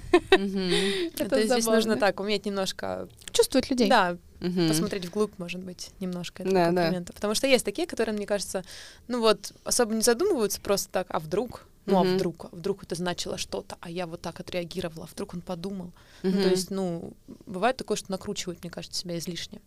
Это 1.18 1.44
здесь 1.46 1.66
нужно 1.66 1.96
так, 1.98 2.20
уметь 2.20 2.46
немножко, 2.46 3.08
Чувствовать 3.32 3.70
людей. 3.70 3.90
да, 3.90 4.18
посмотреть 4.40 5.06
вглубь, 5.06 5.32
может 5.38 5.62
быть, 5.62 5.92
немножко 6.00 6.44
этого 6.44 6.54
Да, 6.56 6.72
да. 6.72 6.82
комплимента. 6.84 7.14
Потому 7.14 7.34
что 7.36 7.48
есть 7.48 7.66
такие, 7.66 7.88
которые, 7.88 8.16
мне 8.16 8.26
кажется, 8.26 8.64
ну 9.08 9.20
вот, 9.22 9.52
особо 9.64 9.94
не 9.96 10.02
задумываются 10.02 10.62
просто 10.62 10.90
так, 10.92 11.08
а 11.10 11.20
вдруг? 11.20 11.66
Ну, 11.86 11.98
а 12.00 12.04
вдруг? 12.04 12.46
А 12.52 12.56
вдруг 12.56 12.84
это 12.84 12.96
значило 12.96 13.38
что-то, 13.38 13.78
а 13.80 13.90
я 13.90 14.08
вот 14.08 14.22
так 14.22 14.40
отреагировала, 14.42 15.06
а 15.06 15.08
вдруг 15.08 15.34
он 15.34 15.42
подумал? 15.42 15.92
Ну, 16.22 16.34
то 16.34 16.50
есть, 16.50 16.70
ну, 16.70 17.14
бывает 17.46 17.78
такое, 17.78 17.96
что 17.96 18.12
накручивают, 18.12 18.62
мне 18.62 18.70
кажется, 18.70 19.00
себя 19.00 19.18
излишне. 19.18 19.62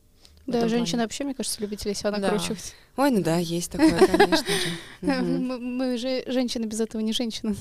Да, 0.51 0.59
этом 0.59 0.71
женщины 0.71 0.93
плане. 0.99 1.05
вообще, 1.05 1.25
мне 1.25 1.35
кажется, 1.35 1.61
любители 1.61 1.93
себя 1.93 2.11
Да. 2.11 2.19
накручивать. 2.19 2.75
Ой, 2.97 3.11
ну 3.11 3.23
да, 3.23 3.39
есть 3.39 3.71
такое, 3.71 3.99
конечно 4.07 4.47
же. 4.47 4.69
Мы, 5.23 5.59
мы 5.59 5.97
же 5.97 6.23
женщины 6.27 6.67
без 6.67 6.81
этого 6.81 7.01
не 7.01 7.13
женщины. 7.13 7.55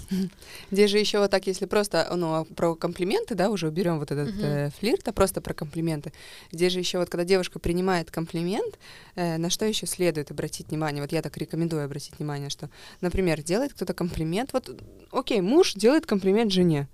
Здесь 0.72 0.92
же 0.92 0.98
еще 0.98 1.20
вот 1.20 1.32
так, 1.32 1.48
если 1.48 1.66
просто, 1.66 2.12
ну, 2.16 2.34
а 2.34 2.46
про 2.46 2.76
комплименты, 2.76 3.36
да, 3.36 3.50
уже 3.50 3.68
уберем 3.68 4.00
вот 4.00 4.12
этот 4.12 4.34
э, 4.42 4.70
флирт, 4.80 5.08
а 5.08 5.14
просто 5.14 5.40
про 5.40 5.54
комплименты. 5.54 6.12
Здесь 6.52 6.74
же 6.74 6.80
еще 6.80 6.98
вот, 6.98 7.10
когда 7.10 7.24
девушка 7.24 7.60
принимает 7.60 8.12
комплимент, 8.12 8.78
э, 9.16 9.38
на 9.38 9.50
что 9.50 9.66
еще 9.66 9.86
следует 9.86 10.32
обратить 10.32 10.70
внимание? 10.70 11.02
Вот 11.02 11.12
я 11.12 11.22
так 11.22 11.38
рекомендую 11.38 11.86
обратить 11.86 12.18
внимание, 12.20 12.50
что, 12.50 12.70
например, 13.00 13.42
делает 13.42 13.74
кто-то 13.74 13.94
комплимент, 13.94 14.52
вот, 14.52 14.70
окей, 15.12 15.42
муж 15.42 15.74
делает 15.76 16.06
комплимент 16.06 16.52
жене. 16.52 16.88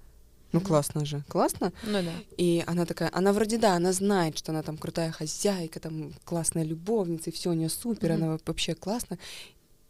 Ну, 0.55 0.61
классно 0.61 1.05
же, 1.05 1.23
классно. 1.27 1.71
Ну 1.83 2.01
да. 2.01 2.11
И 2.37 2.63
она 2.67 2.85
такая, 2.85 3.09
она 3.13 3.31
вроде 3.33 3.57
да, 3.57 3.73
она 3.75 3.93
знает, 3.93 4.37
что 4.37 4.51
она 4.51 4.61
там 4.63 4.77
крутая 4.77 5.11
хозяйка, 5.11 5.79
там 5.79 6.13
классная 6.23 6.63
любовница, 6.63 7.29
и 7.29 7.33
все 7.33 7.49
у 7.49 7.53
нее 7.53 7.69
супер, 7.69 8.13
Мгм. 8.13 8.23
она 8.23 8.37
вообще 8.45 8.75
классно. 8.75 9.17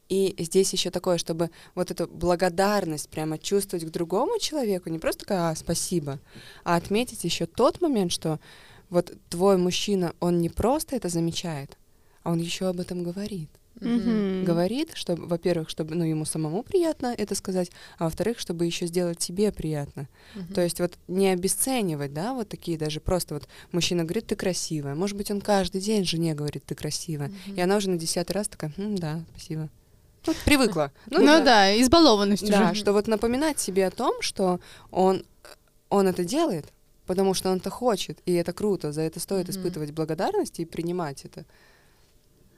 И 0.08 0.36
здесь 0.38 0.72
еще 0.72 0.92
такое, 0.92 1.18
чтобы 1.18 1.50
вот 1.74 1.90
эту 1.90 2.08
благодарность 2.08 3.10
прямо 3.10 3.38
чувствовать 3.40 3.86
к 3.86 3.90
другому 3.90 4.38
человеку, 4.40 4.90
не 4.90 5.00
просто 5.00 5.22
такая, 5.22 5.50
а, 5.50 5.56
спасибо, 5.56 6.20
а 6.64 6.76
отметить 6.76 7.24
еще 7.24 7.48
тот 7.48 7.82
момент, 7.82 8.12
что 8.12 8.40
вот 8.90 9.12
твой 9.30 9.58
мужчина, 9.58 10.14
он 10.20 10.40
не 10.42 10.50
просто 10.50 10.96
это 10.96 11.10
замечает, 11.10 11.78
а 12.24 12.32
он 12.32 12.40
еще 12.40 12.68
об 12.68 12.80
этом 12.80 13.02
говорит. 13.04 13.50
Мгм. 13.82 14.46
Говорит, 14.46 14.92
чтобы, 14.94 15.28
во-первых, 15.28 15.70
чтобы 15.70 15.96
ну, 15.96 16.04
ему 16.04 16.26
самому 16.26 16.64
приятно 16.64 17.14
это 17.18 17.36
сказать, 17.36 17.72
а 17.98 18.06
во-вторых, 18.06 18.40
чтобы 18.40 18.66
еще 18.66 18.86
сделать 18.88 19.18
тебе 19.20 19.52
приятно. 19.52 20.08
Мгм. 20.36 20.54
То 20.54 20.62
есть 20.62 20.80
вот 20.80 20.94
не 21.08 21.28
обесценивать, 21.30 22.14
да, 22.14 22.34
вот 22.34 22.48
такие 22.50 22.78
даже 22.78 23.00
просто 23.00 23.34
вот 23.34 23.48
мужчина 23.72 24.04
говорит, 24.04 24.28
ты 24.28 24.36
красивая. 24.36 24.96
Может 24.96 25.18
быть, 25.18 25.30
он 25.30 25.42
каждый 25.42 25.82
день 25.82 26.06
жене 26.06 26.34
говорит, 26.34 26.64
ты 26.66 26.74
красивая. 26.76 27.28
Мгм. 27.48 27.56
И 27.56 27.62
она 27.62 27.78
уже 27.78 27.90
на 27.90 27.98
десятый 27.98 28.34
раз 28.34 28.48
такая, 28.48 28.72
«М, 28.78 28.96
да, 28.96 29.22
спасибо. 29.32 29.70
Ну, 30.28 30.34
привыкла. 30.44 30.92
Ну, 31.12 31.20
да, 31.24 31.80
избалованность 31.80 32.50
Да, 32.50 32.72
уже. 32.72 32.76
что 32.82 32.94
вот 32.94 33.08
напоминать 33.08 33.60
себе 33.60 33.86
о 33.86 33.92
том, 33.92 34.22
что 34.22 34.60
он, 34.90 35.24
он 35.90 36.08
это 36.08 36.24
делает, 36.24 36.66
потому 37.06 37.36
что 37.36 37.52
он 37.52 37.58
это 37.58 37.70
хочет, 37.70 38.18
и 38.26 38.34
это 38.34 38.52
круто, 38.52 38.92
за 38.92 39.02
это 39.02 39.20
стоит 39.20 39.50
Мгм. 39.50 39.52
испытывать 39.52 39.92
благодарность 39.92 40.60
и 40.60 40.66
принимать 40.66 41.26
это. 41.26 41.46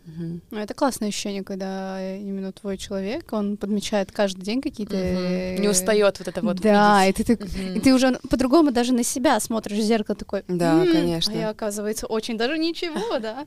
Мгм. 0.07 0.41
Ну, 0.51 0.57
это 0.59 0.73
классное 0.73 1.09
ощущение, 1.09 1.43
когда 1.43 2.15
именно 2.17 2.53
твой 2.53 2.77
человек, 2.77 3.27
он 3.33 3.57
подмечает 3.57 4.11
каждый 4.13 4.41
день 4.41 4.61
какие-то... 4.61 4.95
Мгм. 4.95 5.61
Не 5.61 5.67
устает 5.67 6.17
вот 6.19 6.27
это 6.29 6.41
вот 6.41 6.57
Да, 6.61 7.05
и 7.05 7.11
ты, 7.11 7.25
так- 7.25 7.41
Мгм. 7.41 7.73
и 7.75 7.79
ты 7.81 7.93
уже 7.93 8.17
по-другому 8.29 8.71
даже 8.71 8.93
на 8.93 9.03
себя 9.03 9.37
смотришь 9.41 9.77
в 9.79 9.81
зеркало 9.81 10.15
такой. 10.15 10.43
Да, 10.47 10.81
«М, 10.83 10.91
конечно. 10.93 11.33
А 11.33 11.37
я, 11.37 11.49
оказывается, 11.49 12.07
очень 12.07 12.37
даже 12.37 12.57
ничего, 12.57 12.95
да. 13.19 13.45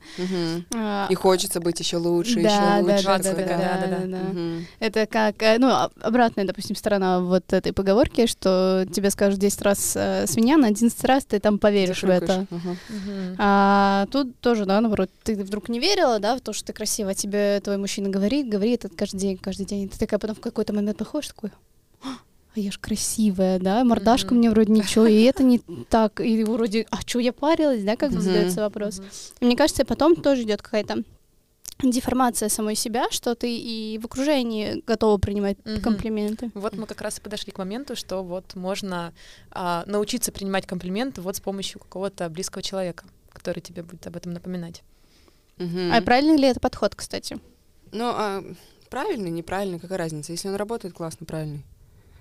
А, 0.75 1.07
И 1.11 1.15
хочется 1.15 1.61
быть 1.61 1.81
еще 1.81 1.97
лучше, 1.97 2.43
да, 2.43 2.77
еще 2.77 2.83
лучше. 2.83 3.05
да, 3.47 3.87
да, 3.87 4.07
да. 4.07 4.35
Это 4.81 5.07
как, 5.07 5.43
э, 5.43 5.57
ну, 5.59 5.69
а- 5.69 5.91
обратная, 6.03 6.45
допустим, 6.45 6.77
сторона 6.77 7.21
вот 7.21 7.53
этой 7.55 7.73
поговорки, 7.73 8.27
что 8.27 8.85
тебе 8.93 9.11
скажут 9.11 9.41
10 9.41 9.63
раз 9.63 9.95
э, 9.97 10.27
свинья, 10.27 10.59
на 10.59 10.67
11 10.67 11.05
раз 11.05 11.25
ты 11.25 11.41
там 11.41 11.59
поверишь 11.59 12.03
в 12.03 12.11
это. 12.11 12.47
А 13.39 14.07
тут 14.13 14.39
тоже, 14.41 14.67
да, 14.67 14.81
наоборот, 14.81 15.11
ты 15.23 15.37
вдруг 15.43 15.69
не 15.71 15.81
верила, 15.81 16.19
да, 16.19 16.37
в 16.37 16.41
то, 16.41 16.50
что 16.53 16.67
ты 16.67 16.73
красивая, 16.73 17.15
тебе 17.15 17.61
твой 17.61 17.77
мужчина 17.77 18.09
говорит, 18.09 18.49
говорит 18.49 18.85
это 18.85 18.95
каждый 18.95 19.19
день, 19.19 19.39
каждый 19.39 19.67
день. 19.67 19.85
И 19.85 19.89
ты 19.89 19.99
такая 19.99 20.19
потом 20.19 20.37
в 20.37 20.41
какой-то 20.41 20.73
момент 20.73 20.99
походишь, 20.99 21.29
такой, 21.29 21.51
«А, 22.03 22.09
а 22.55 22.61
я 22.61 22.71
ж 22.71 22.79
красивая, 22.79 23.59
да, 23.59 23.85
мордашка 23.85 24.35
Мгм. 24.35 24.39
мне 24.39 24.51
вроде 24.51 24.73
ничего, 24.73 25.07
и 25.07 25.23
это 25.23 25.43
не 25.43 25.59
так, 25.89 26.21
и 26.21 26.45
вроде, 26.45 26.87
а 26.91 27.01
что 27.03 27.19
я 27.19 27.33
парилась, 27.33 27.85
да, 27.85 27.97
как 27.97 28.11
Мгм. 28.11 28.21
задается 28.21 28.61
вопрос. 28.63 29.01
И 29.41 29.45
мне 29.45 29.57
кажется, 29.57 29.85
потом 29.85 30.17
тоже 30.17 30.43
идет 30.43 30.63
какая-то 30.63 31.05
деформация 31.83 32.49
самой 32.49 32.75
себя, 32.75 33.11
что 33.11 33.35
ты 33.35 33.57
и 33.57 33.99
в 33.99 34.05
окружении 34.07 34.83
готова 34.87 35.19
принимать 35.19 35.57
Мгм. 35.65 35.81
комплименты. 35.83 36.51
Вот 36.55 36.77
мы 36.77 36.87
как 36.87 37.01
раз 37.01 37.19
и 37.19 37.21
подошли 37.21 37.53
к 37.53 37.59
моменту, 37.59 37.97
что 37.97 38.23
вот 38.23 38.55
можно 38.55 39.13
а, 39.51 39.85
научиться 39.87 40.33
принимать 40.33 40.67
комплименты 40.67 41.21
вот 41.21 41.37
с 41.37 41.41
помощью 41.41 41.81
какого-то 41.81 42.29
близкого 42.29 42.63
человека, 42.63 43.05
который 43.33 43.61
тебе 43.61 43.83
будет 43.83 44.07
об 44.07 44.17
этом 44.17 44.33
напоминать. 44.33 44.83
Мгм. 45.61 45.93
А 45.93 46.01
правильный 46.01 46.39
ли 46.39 46.49
это 46.49 46.59
подход, 46.59 46.95
кстати? 46.95 47.39
Ну, 47.93 48.07
а 48.07 48.43
правильный, 48.89 49.31
неправильный, 49.31 49.79
какая 49.79 49.99
разница? 49.99 50.33
Если 50.33 50.49
он 50.49 50.55
работает, 50.57 50.95
классно, 50.95 51.27
правильный. 51.27 51.65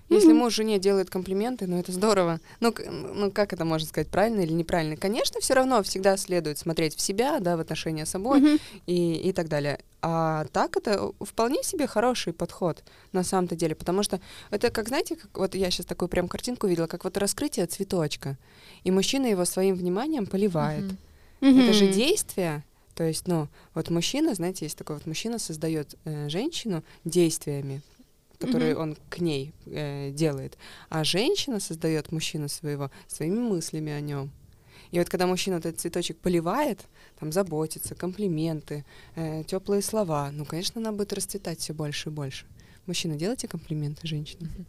Если 0.09 0.33
муж 0.33 0.55
жене 0.55 0.79
делает 0.79 1.11
комплименты, 1.11 1.67
ну 1.67 1.77
это 1.77 1.91
здорово. 1.91 2.39
Ну, 2.59 2.73
ну 3.13 3.31
как 3.31 3.53
это 3.53 3.63
можно 3.63 3.87
сказать, 3.87 4.07
правильно 4.07 4.41
или 4.41 4.51
неправильно? 4.53 4.97
Конечно, 4.97 5.39
все 5.39 5.53
равно 5.53 5.83
всегда 5.83 6.17
следует 6.17 6.57
смотреть 6.57 6.95
в 6.95 7.01
себя, 7.01 7.39
да, 7.39 7.55
в 7.55 7.59
отношения 7.59 8.07
с 8.07 8.09
собой 8.09 8.39
Мгм. 8.41 8.59
и, 8.87 9.13
и 9.13 9.31
так 9.33 9.49
далее. 9.49 9.79
А 10.01 10.45
так 10.45 10.77
это 10.77 11.11
вполне 11.21 11.61
себе 11.61 11.85
хороший 11.85 12.33
подход 12.33 12.83
на 13.11 13.23
самом-то 13.23 13.55
деле, 13.55 13.75
потому 13.75 14.01
что 14.01 14.19
это 14.49 14.71
как, 14.71 14.87
знаете, 14.87 15.15
как, 15.15 15.37
вот 15.37 15.53
я 15.53 15.69
сейчас 15.69 15.85
такую 15.85 16.09
прям 16.09 16.27
картинку 16.27 16.65
видела, 16.65 16.87
как 16.87 17.03
вот 17.03 17.15
раскрытие 17.17 17.67
цветочка, 17.67 18.35
и 18.83 18.89
мужчина 18.89 19.27
его 19.27 19.45
своим 19.45 19.75
вниманием 19.75 20.25
поливает. 20.25 20.85
Мгм. 21.39 21.59
Это 21.59 21.73
же 21.73 21.85
действие. 21.85 22.63
То 22.99 23.05
есть, 23.05 23.29
ну, 23.29 23.47
вот 23.75 23.89
мужчина, 23.89 24.33
знаете, 24.35 24.65
есть 24.65 24.77
такой 24.77 24.97
вот 24.97 25.05
мужчина 25.05 25.39
создает 25.39 25.95
э, 26.03 26.27
женщину 26.27 26.83
действиями, 27.05 27.81
которые 28.39 28.73
Мгм. 28.73 28.81
он 28.81 28.97
к 29.07 29.19
ней 29.19 29.53
э, 29.67 30.11
делает, 30.11 30.57
а 30.89 31.05
женщина 31.05 31.61
создает 31.61 32.11
мужчину 32.11 32.49
своего 32.49 32.91
своими 33.07 33.39
мыслями 33.39 33.93
о 33.93 34.01
нем. 34.01 34.31
И 34.91 34.99
вот 34.99 35.07
когда 35.07 35.27
мужчина 35.27 35.55
этот 35.55 35.79
цветочек 35.79 36.17
поливает, 36.17 36.81
там 37.21 37.31
заботится, 37.31 37.95
комплименты, 37.95 38.83
теплые 39.47 39.81
слова, 39.81 40.29
ну, 40.33 40.43
конечно, 40.43 40.81
она 40.81 40.91
будет 40.91 41.13
расцветать 41.13 41.61
все 41.61 41.73
больше 41.73 42.09
и 42.09 42.11
больше. 42.11 42.47
Мужчина, 42.85 43.15
делайте 43.15 43.47
комплименты 43.47 44.07
женщинам. 44.07 44.49
Слушай, 44.49 44.65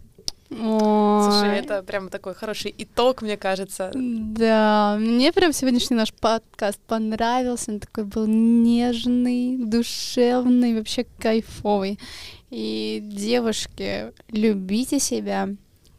Ой. 0.50 1.56
это 1.58 1.82
прям 1.82 2.08
такой 2.08 2.34
хороший 2.34 2.74
итог, 2.76 3.22
мне 3.22 3.36
кажется. 3.36 3.90
Да, 3.94 4.96
мне 4.98 5.32
прям 5.32 5.52
сегодняшний 5.52 5.96
наш 5.96 6.12
подкаст 6.12 6.80
понравился. 6.80 7.72
Он 7.72 7.80
такой 7.80 8.04
был 8.04 8.26
нежный, 8.26 9.56
душевный, 9.58 10.76
вообще 10.76 11.06
кайфовый. 11.18 11.98
И, 12.50 13.00
девушки, 13.02 14.12
любите 14.28 14.98
себя, 14.98 15.50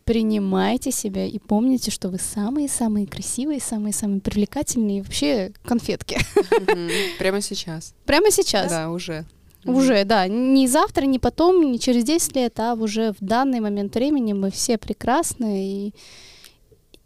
принимайте 0.04 0.92
себя 0.92 1.26
и 1.26 1.40
помните, 1.40 1.90
что 1.92 2.10
вы 2.10 2.20
самые-самые 2.20 3.08
красивые, 3.08 3.62
самые-самые 3.62 4.20
привлекательные 4.20 5.00
и 5.00 5.02
вообще 5.02 5.54
конфетки. 5.64 6.20
Прямо 7.20 7.40
сейчас. 7.40 7.94
Прямо 8.06 8.32
сейчас. 8.32 8.70
Да, 8.70 8.90
уже. 8.90 9.26
Уже, 9.66 10.04
да. 10.06 10.28
Не 10.28 10.68
завтра, 10.68 11.06
не 11.06 11.20
потом, 11.20 11.72
не 11.72 11.80
через 11.80 12.04
10 12.04 12.36
лет, 12.36 12.60
а 12.60 12.74
уже 12.74 13.12
в 13.12 13.18
данный 13.20 13.60
момент 13.60 13.96
времени 13.96 14.34
мы 14.34 14.50
все 14.50 14.78
прекрасны. 14.78 15.66
И, 15.66 15.94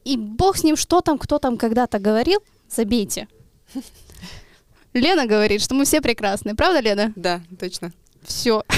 и 0.05 0.17
бог 0.17 0.57
с 0.57 0.63
ним, 0.63 0.75
что 0.75 1.01
там, 1.01 1.17
кто 1.17 1.39
там 1.39 1.57
когда-то 1.57 1.99
говорил, 1.99 2.39
забейте. 2.69 3.27
Лена 4.93 5.25
говорит, 5.27 5.61
что 5.61 5.75
мы 5.75 5.83
все 5.83 6.01
прекрасны. 6.01 6.55
Правда, 6.55 6.79
Лена? 6.79 7.11
Да, 7.15 7.41
точно. 7.59 7.91
Все. 8.23 8.63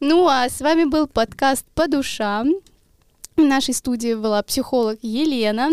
Ну, 0.00 0.26
а 0.26 0.48
с 0.48 0.60
вами 0.60 0.84
был 0.84 1.06
подкаст 1.06 1.66
«По 1.74 1.86
душам». 1.86 2.54
В 3.40 3.46
нашей 3.46 3.72
студии 3.74 4.14
была 4.14 4.42
психолог 4.42 4.98
Елена 5.02 5.70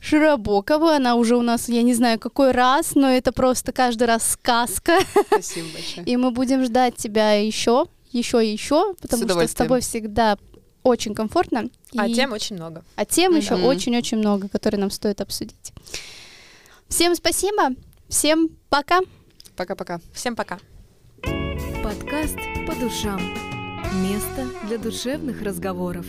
Широбокова. 0.00 0.96
Она 0.96 1.14
уже 1.14 1.36
у 1.36 1.42
нас, 1.42 1.68
я 1.68 1.82
не 1.82 1.94
знаю, 1.94 2.18
какой 2.18 2.52
раз, 2.52 2.94
но 2.94 3.08
это 3.10 3.32
просто 3.32 3.72
каждый 3.72 4.04
раз 4.04 4.30
сказка. 4.32 4.98
Спасибо 5.28 5.68
большое. 5.72 6.06
И 6.06 6.16
мы 6.16 6.30
будем 6.30 6.62
ждать 6.64 6.96
тебя 6.96 7.32
еще, 7.32 7.86
еще 8.12 8.44
и 8.46 8.52
еще, 8.52 8.94
потому 9.00 9.28
что 9.28 9.48
с 9.48 9.54
тобой 9.54 9.80
всегда 9.80 10.36
очень 10.82 11.14
комфортно. 11.14 11.68
А 11.96 12.06
и- 12.06 12.14
тем 12.14 12.32
очень 12.32 12.56
много. 12.56 12.84
а 12.96 13.04
тем 13.04 13.32
Да. 13.32 13.38
еще 13.38 13.54
очень-очень 13.54 14.18
много, 14.18 14.48
которые 14.48 14.78
нам 14.80 14.90
стоит 14.90 15.20
обсудить. 15.20 15.72
Всем 16.88 17.14
спасибо, 17.14 17.70
всем 18.08 18.50
пока. 18.68 19.00
Пока-пока. 19.56 20.00
Всем 20.12 20.36
пока. 20.36 20.58
Подкаст 21.82 22.36
«По 22.66 22.74
душам». 22.76 23.20
Место 24.02 24.46
для 24.68 24.76
душевных 24.78 25.40
разговоров. 25.42 26.06